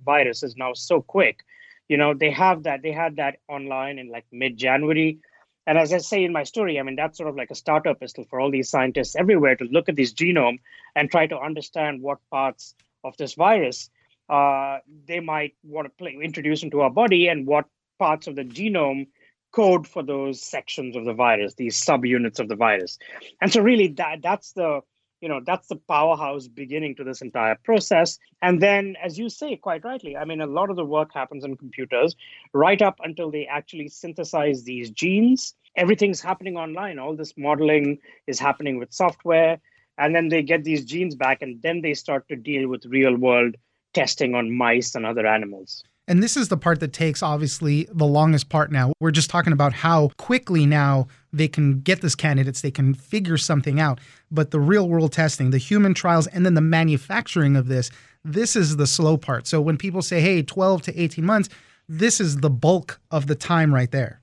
virus 0.05 0.43
is 0.43 0.57
now 0.57 0.73
so 0.73 1.01
quick 1.01 1.45
you 1.89 1.97
know 1.97 2.15
they 2.15 2.31
have 2.31 2.63
that 2.63 2.83
they 2.83 2.93
had 2.93 3.17
that 3.17 3.37
online 3.49 3.99
in 3.99 4.09
like 4.09 4.25
mid 4.33 4.57
january 4.57 5.19
and 5.67 5.79
as 5.79 5.93
i 5.93 5.99
say 5.99 6.25
in 6.25 6.33
my 6.33 6.45
story 6.45 6.79
i 6.79 6.83
mean 6.83 6.97
that's 6.97 7.19
sort 7.19 7.29
of 7.29 7.37
like 7.37 7.51
a 7.51 7.55
starter 7.55 7.95
pistol 7.95 8.25
for 8.31 8.41
all 8.41 8.51
these 8.51 8.69
scientists 8.69 9.17
everywhere 9.17 9.57
to 9.57 9.65
look 9.65 9.89
at 9.89 9.97
this 9.97 10.13
genome 10.13 10.59
and 10.97 11.11
try 11.11 11.27
to 11.27 11.39
understand 11.39 12.01
what 12.01 12.19
parts 12.31 12.75
of 13.05 13.17
this 13.17 13.35
virus 13.35 13.91
uh, 14.29 14.79
they 15.07 15.21
might 15.21 15.55
want 15.63 15.87
to 15.87 15.91
play, 15.91 16.17
introduce 16.23 16.63
into 16.63 16.81
our 16.81 16.91
body 16.91 17.29
and 17.29 17.47
what 17.47 17.67
parts 17.99 18.27
of 18.27 18.37
the 18.37 18.45
genome 18.45 19.07
code 19.53 19.87
for 19.87 20.03
those 20.03 20.41
sections 20.41 20.97
of 20.97 21.05
the 21.05 21.13
virus 21.13 21.55
these 21.55 21.79
subunits 21.79 22.41
of 22.41 22.49
the 22.49 22.57
virus. 22.57 22.99
And 23.41 23.53
so 23.53 23.61
really 23.61 23.89
that 23.89 24.23
that's 24.23 24.53
the 24.53 24.81
you 25.23 25.29
know 25.29 25.41
that's 25.47 25.69
the 25.69 25.77
powerhouse 25.77 26.49
beginning 26.49 26.97
to 26.97 27.05
this 27.05 27.23
entire 27.23 27.57
process. 27.65 28.19
And 28.43 28.61
then 28.61 28.97
as 29.03 29.19
you 29.19 29.29
say 29.31 29.57
quite 29.57 29.85
rightly 29.85 30.17
i 30.17 30.25
mean 30.25 30.41
a 30.43 30.47
lot 30.47 30.69
of 30.69 30.77
the 30.77 30.85
work 30.85 31.15
happens 31.15 31.45
in 31.45 31.57
computers 31.57 32.15
right 32.53 32.83
up 32.83 32.99
until 33.03 33.31
they 33.31 33.47
actually 33.47 33.89
synthesize 33.89 34.65
these 34.65 34.91
genes. 34.91 35.55
Everything's 35.77 36.21
happening 36.21 36.57
online. 36.59 36.99
All 36.99 37.17
this 37.17 37.33
modeling 37.39 37.99
is 38.27 38.39
happening 38.39 38.79
with 38.79 38.93
software. 38.93 39.59
And 39.97 40.15
then 40.15 40.29
they 40.29 40.43
get 40.43 40.65
these 40.65 40.85
genes 40.85 41.15
back 41.15 41.41
and 41.41 41.63
then 41.63 41.81
they 41.81 41.95
start 41.95 42.29
to 42.29 42.37
deal 42.37 42.69
with 42.69 42.85
real 42.87 43.17
world 43.17 43.57
testing 43.95 44.35
on 44.35 44.57
mice 44.57 44.95
and 44.95 45.07
other 45.07 45.27
animals 45.27 45.85
and 46.09 46.23
this 46.23 46.37
is 46.37 46.49
the 46.49 46.57
part 46.57 46.81
that 46.81 46.93
takes 46.93 47.23
obviously 47.23 47.87
the 47.93 48.07
longest 48.07 48.49
part 48.49 48.73
now. 48.73 48.93
We're 49.01 49.13
just 49.13 49.31
talking 49.31 49.53
about 49.53 49.73
how 49.73 50.11
quickly 50.17 50.67
now 50.67 51.07
they 51.33 51.49
can 51.49 51.81
get 51.81 52.01
this 52.01 52.15
candidates, 52.15 52.61
they 52.61 52.71
can 52.71 52.95
figure 52.95 53.39
something 53.39 53.79
out. 53.79 54.01
But 54.31 54.51
the 54.51 54.61
real 54.61 54.89
world 54.89 55.13
testing, 55.13 55.51
the 55.51 55.59
human 55.59 55.95
trials, 55.95 56.27
and 56.27 56.45
then 56.45 56.55
the 56.55 56.61
manufacturing 56.61 57.57
of 57.57 57.69
this, 57.69 57.91
this 58.25 58.57
is 58.57 58.77
the 58.77 58.87
slow 58.87 59.17
part. 59.17 59.47
So 59.47 59.61
when 59.61 59.77
people 59.77 60.03
say, 60.03 60.21
hey, 60.21 60.43
12 60.43 60.83
to 60.83 61.01
18 61.01 61.25
months, 61.25 61.49
this 61.89 62.21
is 62.21 62.39
the 62.39 62.51
bulk 62.51 63.01
of 63.11 63.27
the 63.27 63.35
time 63.35 63.73
right 63.73 63.91
there. 63.91 64.21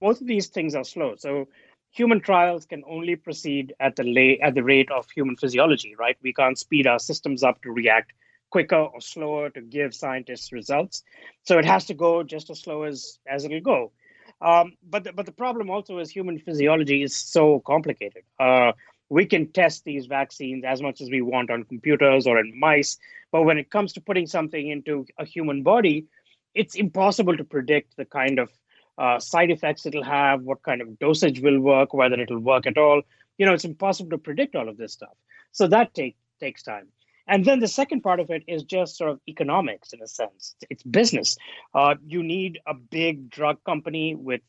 Both 0.00 0.20
of 0.20 0.26
these 0.26 0.46
things 0.46 0.74
are 0.74 0.84
slow. 0.84 1.16
So 1.16 1.48
human 1.90 2.20
trials 2.20 2.64
can 2.64 2.82
only 2.88 3.16
proceed 3.16 3.74
at 3.80 3.96
the 3.96 4.04
la- 4.04 4.46
at 4.46 4.54
the 4.54 4.62
rate 4.62 4.90
of 4.90 5.10
human 5.10 5.36
physiology, 5.36 5.94
right? 5.98 6.16
We 6.22 6.32
can't 6.32 6.58
speed 6.58 6.86
our 6.86 6.98
systems 6.98 7.42
up 7.42 7.60
to 7.62 7.70
react 7.70 8.12
quicker 8.50 8.76
or 8.76 9.00
slower 9.00 9.50
to 9.50 9.60
give 9.60 9.94
scientists 9.94 10.52
results. 10.52 11.02
So 11.44 11.58
it 11.58 11.64
has 11.64 11.86
to 11.86 11.94
go 11.94 12.22
just 12.22 12.50
as 12.50 12.60
slow 12.60 12.84
as 12.84 13.18
as 13.26 13.44
it'll 13.44 13.60
go. 13.60 13.92
Um, 14.40 14.74
but 14.88 15.04
the, 15.04 15.12
but 15.12 15.26
the 15.26 15.32
problem 15.32 15.70
also 15.70 15.98
is 15.98 16.10
human 16.10 16.38
physiology 16.38 17.02
is 17.02 17.16
so 17.16 17.60
complicated. 17.60 18.22
Uh, 18.38 18.72
we 19.08 19.24
can 19.24 19.50
test 19.52 19.84
these 19.84 20.06
vaccines 20.06 20.64
as 20.64 20.82
much 20.82 21.00
as 21.00 21.10
we 21.10 21.22
want 21.22 21.50
on 21.50 21.64
computers 21.64 22.26
or 22.26 22.38
in 22.38 22.58
mice, 22.58 22.98
but 23.32 23.42
when 23.42 23.58
it 23.58 23.70
comes 23.70 23.94
to 23.94 24.00
putting 24.00 24.26
something 24.26 24.68
into 24.68 25.06
a 25.18 25.24
human 25.24 25.62
body, 25.62 26.06
it's 26.54 26.74
impossible 26.74 27.36
to 27.36 27.44
predict 27.44 27.96
the 27.96 28.04
kind 28.04 28.38
of 28.38 28.50
uh, 28.98 29.18
side 29.18 29.50
effects 29.50 29.86
it'll 29.86 30.04
have, 30.04 30.42
what 30.42 30.62
kind 30.62 30.82
of 30.82 30.98
dosage 30.98 31.40
will 31.40 31.60
work, 31.60 31.94
whether 31.94 32.20
it'll 32.20 32.38
work 32.38 32.66
at 32.66 32.76
all. 32.76 33.00
You 33.38 33.46
know, 33.46 33.54
it's 33.54 33.64
impossible 33.64 34.10
to 34.10 34.18
predict 34.18 34.56
all 34.56 34.68
of 34.68 34.76
this 34.76 34.92
stuff. 34.92 35.16
So 35.52 35.68
that 35.68 35.94
take, 35.94 36.16
takes 36.40 36.62
time. 36.62 36.88
And 37.28 37.44
then 37.44 37.60
the 37.60 37.68
second 37.68 38.00
part 38.00 38.20
of 38.20 38.30
it 38.30 38.42
is 38.48 38.64
just 38.64 38.96
sort 38.96 39.10
of 39.10 39.20
economics 39.28 39.92
in 39.92 40.02
a 40.02 40.08
sense. 40.08 40.56
It's 40.70 40.82
business. 40.82 41.36
Uh, 41.74 41.96
you 42.06 42.22
need 42.22 42.58
a 42.66 42.74
big 42.74 43.30
drug 43.30 43.62
company 43.64 44.14
with 44.14 44.40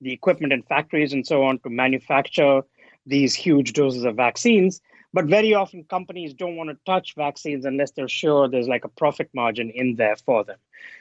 the 0.00 0.12
equipment 0.12 0.52
and 0.52 0.64
factories 0.66 1.12
and 1.12 1.26
so 1.26 1.42
on 1.42 1.58
to 1.60 1.70
manufacture 1.70 2.62
these 3.04 3.34
huge 3.34 3.72
doses 3.72 4.04
of 4.04 4.16
vaccines. 4.16 4.80
But 5.12 5.24
very 5.24 5.54
often 5.54 5.84
companies 5.84 6.32
don't 6.32 6.56
want 6.56 6.70
to 6.70 6.76
touch 6.86 7.14
vaccines 7.16 7.64
unless 7.64 7.90
they're 7.90 8.08
sure 8.08 8.48
there's 8.48 8.68
like 8.68 8.84
a 8.84 8.88
profit 8.88 9.28
margin 9.34 9.70
in 9.70 9.96
there 9.96 10.16
for 10.16 10.44
them. 10.44 10.58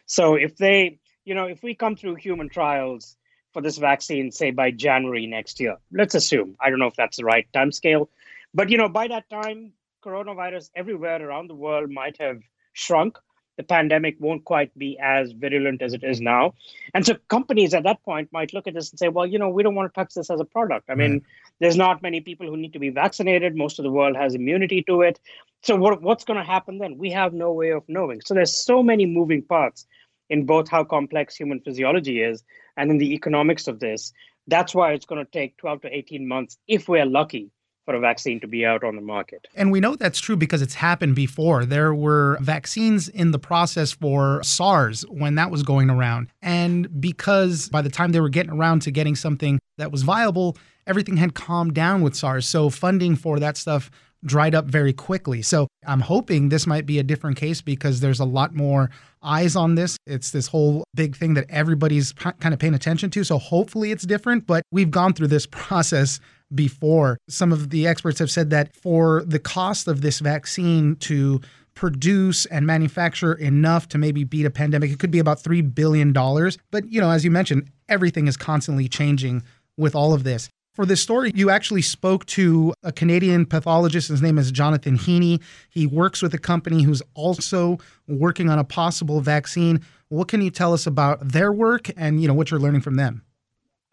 So 0.07 0.33
if 0.33 0.57
they, 0.57 1.00
you 1.25 1.36
know, 1.36 1.45
if 1.45 1.62
we 1.62 1.75
come 1.75 1.95
through 1.95 2.15
human 2.15 2.50
trials 2.50 3.15
for 3.53 3.62
this 3.62 3.77
vaccine, 3.77 4.31
say 4.31 4.50
by 4.50 4.71
January 4.71 5.27
next 5.27 5.59
year, 5.59 5.77
let's 5.91 6.15
assume, 6.15 6.55
I 6.59 6.71
don't 6.71 6.79
know 6.79 6.88
if 6.88 6.95
that's 6.95 7.17
the 7.17 7.25
right 7.25 7.48
time 7.53 7.71
scale, 7.71 8.09
but 8.51 8.69
you 8.69 8.77
know, 8.77 8.89
by 8.89 9.07
that 9.09 9.29
time, 9.29 9.74
coronavirus 10.03 10.69
everywhere 10.75 11.21
around 11.25 11.47
the 11.47 11.55
world 11.55 11.89
might 11.89 12.17
have 12.19 12.41
shrunk. 12.73 13.17
The 13.57 13.63
pandemic 13.63 14.15
won't 14.19 14.45
quite 14.45 14.77
be 14.77 14.97
as 14.99 15.33
virulent 15.33 15.81
as 15.81 15.93
it 15.93 16.01
is 16.01 16.21
now. 16.21 16.53
And 16.93 17.05
so 17.05 17.15
companies 17.27 17.73
at 17.73 17.83
that 17.83 18.01
point 18.03 18.29
might 18.31 18.53
look 18.53 18.67
at 18.67 18.73
this 18.73 18.89
and 18.89 18.97
say, 18.97 19.09
well, 19.09 19.25
you 19.25 19.37
know, 19.37 19.49
we 19.49 19.63
don't 19.63 19.75
want 19.75 19.93
to 19.93 19.99
touch 19.99 20.13
this 20.13 20.29
as 20.29 20.39
a 20.39 20.45
product. 20.45 20.89
I 20.89 20.95
mean, 20.95 21.11
right. 21.11 21.23
there's 21.59 21.75
not 21.75 22.01
many 22.01 22.21
people 22.21 22.47
who 22.47 22.55
need 22.55 22.71
to 22.71 22.79
be 22.79 22.89
vaccinated. 22.89 23.57
Most 23.57 23.77
of 23.77 23.83
the 23.83 23.91
world 23.91 24.15
has 24.15 24.33
immunity 24.33 24.81
to 24.83 25.01
it. 25.01 25.19
So 25.63 25.75
what, 25.75 26.01
what's 26.01 26.23
going 26.23 26.39
to 26.39 26.45
happen 26.45 26.77
then? 26.77 26.97
We 26.97 27.11
have 27.11 27.33
no 27.33 27.51
way 27.51 27.71
of 27.71 27.83
knowing. 27.89 28.21
So 28.21 28.33
there's 28.33 28.55
so 28.55 28.81
many 28.81 29.05
moving 29.05 29.41
parts 29.41 29.85
in 30.29 30.45
both 30.45 30.69
how 30.69 30.85
complex 30.85 31.35
human 31.35 31.59
physiology 31.59 32.21
is 32.21 32.43
and 32.77 32.89
in 32.91 32.97
the 32.97 33.13
economics 33.13 33.67
of 33.67 33.81
this. 33.81 34.13
That's 34.47 34.73
why 34.73 34.93
it's 34.93 35.05
going 35.05 35.23
to 35.23 35.31
take 35.31 35.57
12 35.57 35.81
to 35.81 35.93
18 35.95 36.27
months, 36.27 36.57
if 36.67 36.87
we're 36.87 37.05
lucky, 37.05 37.51
for 37.86 37.95
a 37.95 38.00
vaccine 38.00 38.39
to 38.39 38.48
be 38.48 38.65
out 38.65 38.83
on 38.83 38.95
the 38.95 39.01
market. 39.01 39.48
And 39.55 39.71
we 39.71 39.79
know 39.79 39.95
that's 39.95 40.19
true 40.19 40.36
because 40.36 40.62
it's 40.62 40.75
happened 40.75 41.15
before. 41.15 41.65
There 41.65 41.93
were 41.93 42.38
vaccines 42.41 43.09
in 43.09 43.31
the 43.31 43.39
process 43.39 43.91
for 43.91 44.43
SARS 44.43 45.01
when 45.09 45.36
that 45.36 45.50
was 45.50 45.63
going 45.63 45.89
around. 45.89 46.27
And 46.41 47.01
because 47.01 47.69
by 47.69 47.81
the 47.81 47.89
time 47.89 48.12
they 48.12 48.19
were 48.19 48.29
getting 48.29 48.51
around 48.51 48.81
to 48.83 48.91
getting 48.91 49.15
something 49.15 49.59
that 49.77 49.91
was 49.91 50.03
viable, 50.03 50.57
everything 50.86 51.17
had 51.17 51.33
calmed 51.33 51.74
down 51.74 52.01
with 52.01 52.15
SARS. 52.15 52.48
So 52.48 52.69
funding 52.69 53.15
for 53.15 53.39
that 53.39 53.57
stuff 53.57 53.89
dried 54.25 54.53
up 54.53 54.65
very 54.65 54.93
quickly. 54.93 55.41
So 55.41 55.67
I'm 55.86 56.01
hoping 56.01 56.50
this 56.50 56.67
might 56.67 56.86
be 56.86 57.00
a 57.00 57.03
different 57.03 57.38
case 57.38 57.62
because 57.62 58.01
there's 58.01 58.19
a 58.19 58.25
lot 58.25 58.53
more 58.53 58.89
eyes 59.24 59.55
on 59.55 59.75
this. 59.75 59.98
It's 60.05 60.31
this 60.31 60.48
whole 60.48 60.83
big 60.93 61.15
thing 61.15 61.33
that 61.36 61.45
everybody's 61.50 62.12
kind 62.13 62.53
of 62.53 62.59
paying 62.59 62.74
attention 62.74 63.09
to. 63.12 63.24
So 63.24 63.38
hopefully 63.38 63.91
it's 63.91 64.05
different, 64.05 64.45
but 64.45 64.63
we've 64.71 64.91
gone 64.91 65.13
through 65.13 65.27
this 65.27 65.45
process 65.51 66.19
before. 66.53 67.17
Some 67.27 67.51
of 67.51 67.69
the 67.69 67.87
experts 67.87 68.19
have 68.19 68.31
said 68.31 68.49
that 68.49 68.75
for 68.75 69.23
the 69.25 69.39
cost 69.39 69.87
of 69.87 70.01
this 70.01 70.19
vaccine 70.19 70.95
to 70.97 71.41
produce 71.75 72.45
and 72.47 72.65
manufacture 72.65 73.33
enough 73.33 73.87
to 73.89 73.97
maybe 73.97 74.23
beat 74.23 74.45
a 74.45 74.49
pandemic, 74.49 74.91
it 74.91 74.99
could 74.99 75.11
be 75.11 75.19
about 75.19 75.41
$3 75.41 75.73
billion. 75.73 76.11
But, 76.11 76.91
you 76.91 76.99
know, 76.99 77.09
as 77.09 77.23
you 77.23 77.31
mentioned, 77.31 77.71
everything 77.87 78.27
is 78.27 78.35
constantly 78.35 78.87
changing 78.89 79.43
with 79.77 79.95
all 79.95 80.13
of 80.13 80.23
this. 80.23 80.49
For 80.73 80.85
this 80.85 81.01
story, 81.01 81.31
you 81.35 81.49
actually 81.49 81.81
spoke 81.81 82.25
to 82.27 82.73
a 82.83 82.91
Canadian 82.91 83.45
pathologist. 83.45 84.07
His 84.07 84.21
name 84.21 84.37
is 84.37 84.51
Jonathan 84.51 84.95
Heeney. 84.95 85.41
He 85.69 85.85
works 85.85 86.21
with 86.21 86.33
a 86.33 86.37
company 86.37 86.83
who's 86.83 87.01
also 87.15 87.79
working 88.07 88.49
on 88.49 88.59
a 88.59 88.63
possible 88.63 89.19
vaccine. 89.19 89.81
What 90.09 90.27
can 90.27 90.41
you 90.41 90.49
tell 90.49 90.73
us 90.73 90.88
about 90.88 91.27
their 91.27 91.51
work 91.51 91.89
and, 91.97 92.21
you 92.21 92.27
know, 92.27 92.33
what 92.33 92.51
you're 92.51 92.59
learning 92.59 92.81
from 92.81 92.95
them? 92.95 93.23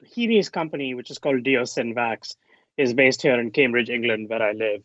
Heeney's 0.05 0.49
company, 0.49 0.95
which 0.95 1.11
is 1.11 1.19
called 1.19 1.43
DIOSynVax, 1.43 2.37
is 2.77 2.95
based 2.95 3.23
here 3.23 3.39
in 3.39 3.51
Cambridge, 3.51 3.91
England, 3.91 4.29
where 4.29 4.43
I 4.43 4.53
live. 4.53 4.83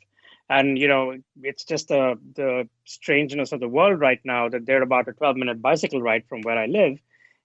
And 0.50 0.78
you 0.78 0.88
know, 0.88 1.16
it's 1.42 1.64
just 1.64 1.88
the 1.88 2.20
the 2.36 2.68
strangeness 2.86 3.52
of 3.52 3.60
the 3.60 3.70
world 3.70 4.00
right 4.00 4.20
now 4.24 4.50
that 4.50 4.66
they're 4.66 4.82
about 4.82 5.08
a 5.08 5.14
12 5.14 5.38
minute 5.38 5.62
bicycle 5.62 6.02
ride 6.02 6.26
from 6.28 6.42
where 6.42 6.58
I 6.58 6.66
live. 6.66 7.00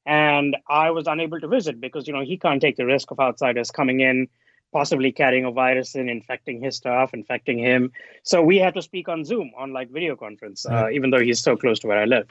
And 0.04 0.56
I 0.68 0.90
was 0.90 1.06
unable 1.06 1.40
to 1.40 1.48
visit 1.48 1.80
because 1.80 2.06
you 2.06 2.12
know 2.12 2.24
he 2.24 2.36
can't 2.36 2.60
take 2.60 2.76
the 2.76 2.86
risk 2.86 3.10
of 3.10 3.20
outsiders 3.20 3.70
coming 3.70 4.00
in, 4.00 4.28
possibly 4.72 5.12
carrying 5.12 5.44
a 5.44 5.52
virus 5.52 5.94
and 5.94 6.10
infecting 6.10 6.60
his 6.60 6.76
staff, 6.76 7.14
infecting 7.14 7.58
him. 7.58 7.92
So 8.24 8.42
we 8.42 8.56
had 8.58 8.74
to 8.74 8.82
speak 8.82 9.08
on 9.08 9.24
Zoom, 9.24 9.52
on 9.56 9.72
like 9.72 9.90
video 9.90 10.16
conference, 10.16 10.66
uh, 10.66 10.88
even 10.92 11.10
though 11.10 11.20
he's 11.20 11.40
so 11.40 11.56
close 11.56 11.78
to 11.80 11.86
where 11.86 11.98
I 11.98 12.06
live. 12.06 12.28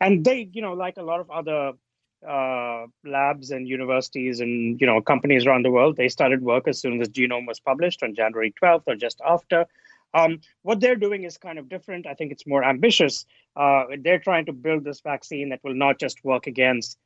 And 0.00 0.24
they, 0.24 0.48
you 0.52 0.62
know, 0.62 0.74
like 0.74 0.96
a 0.96 1.02
lot 1.02 1.20
of 1.20 1.30
other 1.30 1.72
uh, 2.26 2.86
labs 3.04 3.50
and 3.50 3.68
universities 3.68 4.40
and 4.40 4.80
you 4.80 4.86
know 4.86 5.00
companies 5.00 5.46
around 5.46 5.64
the 5.64 5.70
world 5.70 5.96
they 5.96 6.08
started 6.08 6.42
work 6.42 6.66
as 6.66 6.80
soon 6.80 7.00
as 7.00 7.08
genome 7.08 7.46
was 7.46 7.60
published 7.60 8.02
on 8.02 8.14
january 8.14 8.52
12th 8.60 8.82
or 8.86 8.96
just 8.96 9.20
after. 9.26 9.66
Um, 10.14 10.40
what 10.62 10.80
they're 10.80 10.96
doing 10.96 11.24
is 11.24 11.36
kind 11.36 11.58
of 11.58 11.68
different. 11.68 12.06
I 12.06 12.14
think 12.14 12.32
it's 12.32 12.46
more 12.46 12.64
ambitious. 12.64 13.26
Uh, 13.54 13.84
they're 14.00 14.18
trying 14.18 14.46
to 14.46 14.52
build 14.52 14.84
this 14.84 15.00
vaccine 15.00 15.50
that 15.50 15.60
will 15.62 15.74
not 15.74 16.00
just 16.00 16.24
work 16.24 16.46
against 16.46 16.98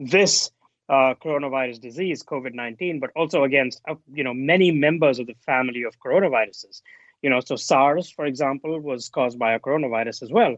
this 0.00 0.50
uh, 0.88 1.14
coronavirus 1.22 1.80
disease 1.80 2.22
covid-19 2.22 3.00
but 3.00 3.10
also 3.16 3.42
against 3.42 3.80
uh, 3.88 3.94
you 4.12 4.22
know 4.22 4.32
many 4.32 4.70
members 4.70 5.18
of 5.18 5.26
the 5.26 5.34
family 5.44 5.82
of 5.82 5.98
coronaviruses. 5.98 6.80
You 7.22 7.30
know 7.30 7.40
so 7.40 7.56
sars 7.56 8.08
for 8.08 8.24
example 8.24 8.80
was 8.80 9.08
caused 9.08 9.38
by 9.38 9.52
a 9.52 9.60
coronavirus 9.60 10.22
as 10.22 10.30
well. 10.30 10.56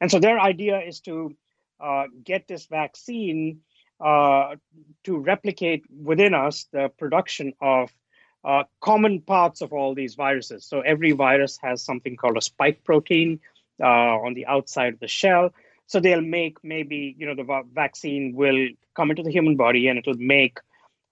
And 0.00 0.10
so 0.10 0.18
their 0.18 0.38
idea 0.38 0.80
is 0.80 1.00
to 1.00 1.34
uh, 1.82 2.04
get 2.24 2.46
this 2.46 2.66
vaccine 2.66 3.60
uh, 4.00 4.56
to 5.04 5.18
replicate 5.18 5.84
within 5.90 6.34
us 6.34 6.66
the 6.72 6.90
production 6.98 7.52
of 7.60 7.90
uh, 8.44 8.64
common 8.80 9.20
parts 9.20 9.60
of 9.60 9.72
all 9.72 9.94
these 9.94 10.14
viruses. 10.14 10.64
So 10.64 10.80
every 10.80 11.12
virus 11.12 11.58
has 11.62 11.82
something 11.82 12.16
called 12.16 12.38
a 12.38 12.40
spike 12.40 12.84
protein 12.84 13.40
uh, 13.80 13.84
on 13.84 14.34
the 14.34 14.46
outside 14.46 14.94
of 14.94 15.00
the 15.00 15.08
shell. 15.08 15.50
So 15.86 16.00
they'll 16.00 16.20
make 16.22 16.58
maybe 16.62 17.14
you 17.18 17.26
know 17.26 17.34
the 17.34 17.62
vaccine 17.72 18.32
will 18.34 18.68
come 18.94 19.10
into 19.10 19.22
the 19.22 19.32
human 19.32 19.56
body 19.56 19.88
and 19.88 19.98
it 19.98 20.06
will 20.06 20.14
make 20.18 20.58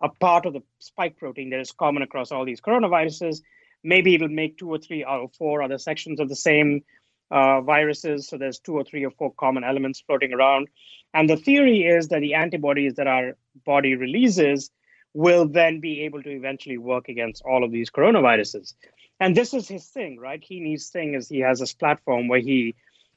a 0.00 0.08
part 0.08 0.46
of 0.46 0.52
the 0.52 0.62
spike 0.78 1.18
protein 1.18 1.50
that 1.50 1.60
is 1.60 1.72
common 1.72 2.02
across 2.02 2.30
all 2.30 2.44
these 2.44 2.60
coronaviruses. 2.60 3.42
Maybe 3.82 4.14
it'll 4.14 4.28
make 4.28 4.56
two 4.56 4.70
or 4.70 4.78
three 4.78 5.04
or 5.04 5.28
four 5.36 5.62
other 5.62 5.78
sections 5.78 6.20
of 6.20 6.28
the 6.28 6.36
same 6.36 6.84
uh, 7.30 7.60
viruses. 7.60 8.28
So 8.28 8.38
there's 8.38 8.58
two 8.58 8.74
or 8.74 8.84
three 8.84 9.04
or 9.04 9.10
four 9.10 9.32
common 9.38 9.64
elements 9.64 10.00
floating 10.00 10.32
around. 10.32 10.68
And 11.14 11.28
the 11.28 11.36
theory 11.36 11.82
is 11.86 12.08
that 12.08 12.20
the 12.20 12.34
antibodies 12.34 12.94
that 12.94 13.06
our 13.06 13.36
body 13.64 13.94
releases 13.94 14.70
will 15.14 15.48
then 15.48 15.80
be 15.80 16.02
able 16.02 16.22
to 16.22 16.30
eventually 16.30 16.78
work 16.78 17.08
against 17.08 17.42
all 17.42 17.64
of 17.64 17.72
these 17.72 17.90
coronaviruses. 17.90 18.74
And 19.20 19.36
this 19.36 19.52
is 19.54 19.66
his 19.66 19.86
thing, 19.86 20.18
right? 20.18 20.42
Heeney's 20.42 20.88
thing 20.90 21.14
is 21.14 21.28
he 21.28 21.40
has 21.40 21.58
this 21.58 21.72
platform 21.72 22.28
where 22.28 22.40
he 22.40 22.74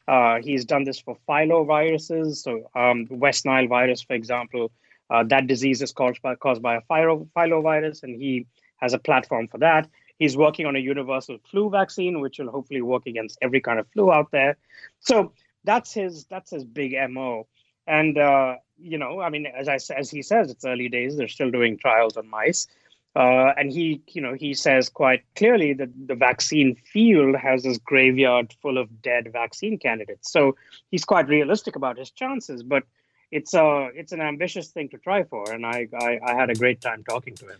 uh, 0.07 0.39
he's 0.41 0.65
done 0.65 0.83
this 0.83 0.99
for 0.99 1.15
filoviruses. 1.29 2.37
So 2.37 2.69
um, 2.75 3.07
West 3.09 3.45
Nile 3.45 3.67
virus, 3.67 4.01
for 4.01 4.13
example, 4.13 4.71
uh, 5.09 5.23
that 5.25 5.47
disease 5.47 5.81
is 5.81 5.91
caused 5.91 6.21
by, 6.21 6.35
caused 6.35 6.61
by 6.61 6.77
a 6.77 6.81
filovirus, 6.81 8.03
and 8.03 8.19
he 8.19 8.47
has 8.77 8.93
a 8.93 8.99
platform 8.99 9.47
for 9.47 9.59
that. 9.59 9.87
He's 10.21 10.37
working 10.37 10.67
on 10.67 10.75
a 10.75 10.79
universal 10.79 11.39
flu 11.49 11.71
vaccine, 11.71 12.19
which 12.21 12.37
will 12.37 12.51
hopefully 12.51 12.83
work 12.83 13.07
against 13.07 13.39
every 13.41 13.59
kind 13.59 13.79
of 13.79 13.87
flu 13.87 14.11
out 14.11 14.29
there. 14.29 14.55
So 14.99 15.31
that's 15.63 15.91
his 15.91 16.25
that's 16.25 16.51
his 16.51 16.63
big 16.63 16.95
mo. 17.09 17.47
And 17.87 18.19
uh, 18.19 18.57
you 18.77 18.99
know, 18.99 19.19
I 19.19 19.29
mean, 19.29 19.47
as 19.47 19.67
I 19.67 19.79
as 19.97 20.11
he 20.11 20.21
says, 20.21 20.51
it's 20.51 20.63
early 20.63 20.89
days. 20.89 21.17
They're 21.17 21.27
still 21.27 21.49
doing 21.49 21.79
trials 21.79 22.17
on 22.17 22.29
mice. 22.29 22.67
Uh, 23.15 23.51
and 23.57 23.71
he, 23.71 24.03
you 24.09 24.21
know, 24.21 24.35
he 24.35 24.53
says 24.53 24.89
quite 24.89 25.23
clearly 25.35 25.73
that 25.73 25.89
the 26.05 26.13
vaccine 26.13 26.75
field 26.75 27.35
has 27.35 27.63
this 27.63 27.79
graveyard 27.79 28.53
full 28.61 28.77
of 28.77 29.01
dead 29.01 29.27
vaccine 29.33 29.79
candidates. 29.79 30.31
So 30.31 30.55
he's 30.91 31.03
quite 31.03 31.29
realistic 31.29 31.75
about 31.75 31.97
his 31.97 32.11
chances, 32.11 32.61
but 32.61 32.83
it's 33.31 33.55
a 33.55 33.65
uh, 33.65 33.89
it's 33.95 34.11
an 34.11 34.21
ambitious 34.21 34.67
thing 34.67 34.89
to 34.89 34.99
try 34.99 35.23
for. 35.23 35.51
And 35.51 35.65
I, 35.65 35.87
I, 35.99 36.19
I 36.23 36.35
had 36.35 36.51
a 36.51 36.55
great 36.55 36.79
time 36.79 37.03
talking 37.03 37.33
to 37.37 37.47
him. 37.47 37.59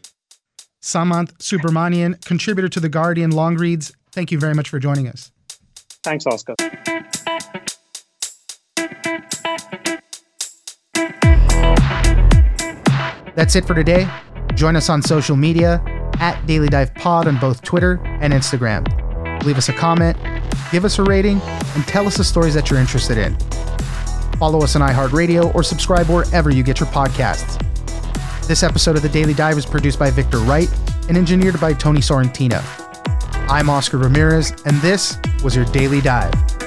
Samanth 0.81 1.33
Subramanian, 1.37 2.23
contributor 2.25 2.67
to 2.69 2.79
The 2.79 2.89
Guardian 2.89 3.31
Long 3.31 3.55
Reads. 3.55 3.93
Thank 4.11 4.31
you 4.31 4.39
very 4.39 4.53
much 4.53 4.69
for 4.69 4.79
joining 4.79 5.07
us. 5.07 5.31
Thanks, 6.03 6.25
Oscar. 6.25 6.55
That's 13.35 13.55
it 13.55 13.65
for 13.65 13.73
today. 13.73 14.09
Join 14.55 14.75
us 14.75 14.89
on 14.89 15.01
social 15.01 15.35
media 15.35 15.81
at 16.19 16.45
Daily 16.45 16.67
Dive 16.67 16.93
Pod 16.95 17.27
on 17.27 17.39
both 17.39 17.61
Twitter 17.61 18.01
and 18.03 18.33
Instagram. 18.33 18.85
Leave 19.43 19.57
us 19.57 19.69
a 19.69 19.73
comment, 19.73 20.17
give 20.71 20.83
us 20.85 20.99
a 20.99 21.03
rating, 21.03 21.39
and 21.41 21.87
tell 21.87 22.05
us 22.05 22.17
the 22.17 22.23
stories 22.23 22.53
that 22.53 22.69
you're 22.69 22.79
interested 22.79 23.17
in. 23.17 23.37
Follow 24.37 24.61
us 24.61 24.75
on 24.75 24.81
iHeartRadio 24.81 25.53
or 25.55 25.63
subscribe 25.63 26.07
wherever 26.07 26.49
you 26.49 26.63
get 26.63 26.79
your 26.79 26.89
podcasts. 26.89 27.70
This 28.47 28.63
episode 28.63 28.97
of 28.97 29.01
The 29.01 29.09
Daily 29.09 29.33
Dive 29.33 29.57
is 29.57 29.65
produced 29.65 29.97
by 29.97 30.11
Victor 30.11 30.39
Wright 30.39 30.69
and 31.07 31.17
engineered 31.17 31.59
by 31.61 31.73
Tony 31.73 32.01
Sorrentino. 32.01 32.61
I'm 33.49 33.69
Oscar 33.69 33.97
Ramirez, 33.97 34.51
and 34.65 34.75
this 34.77 35.17
was 35.43 35.55
your 35.55 35.65
Daily 35.65 36.01
Dive. 36.01 36.60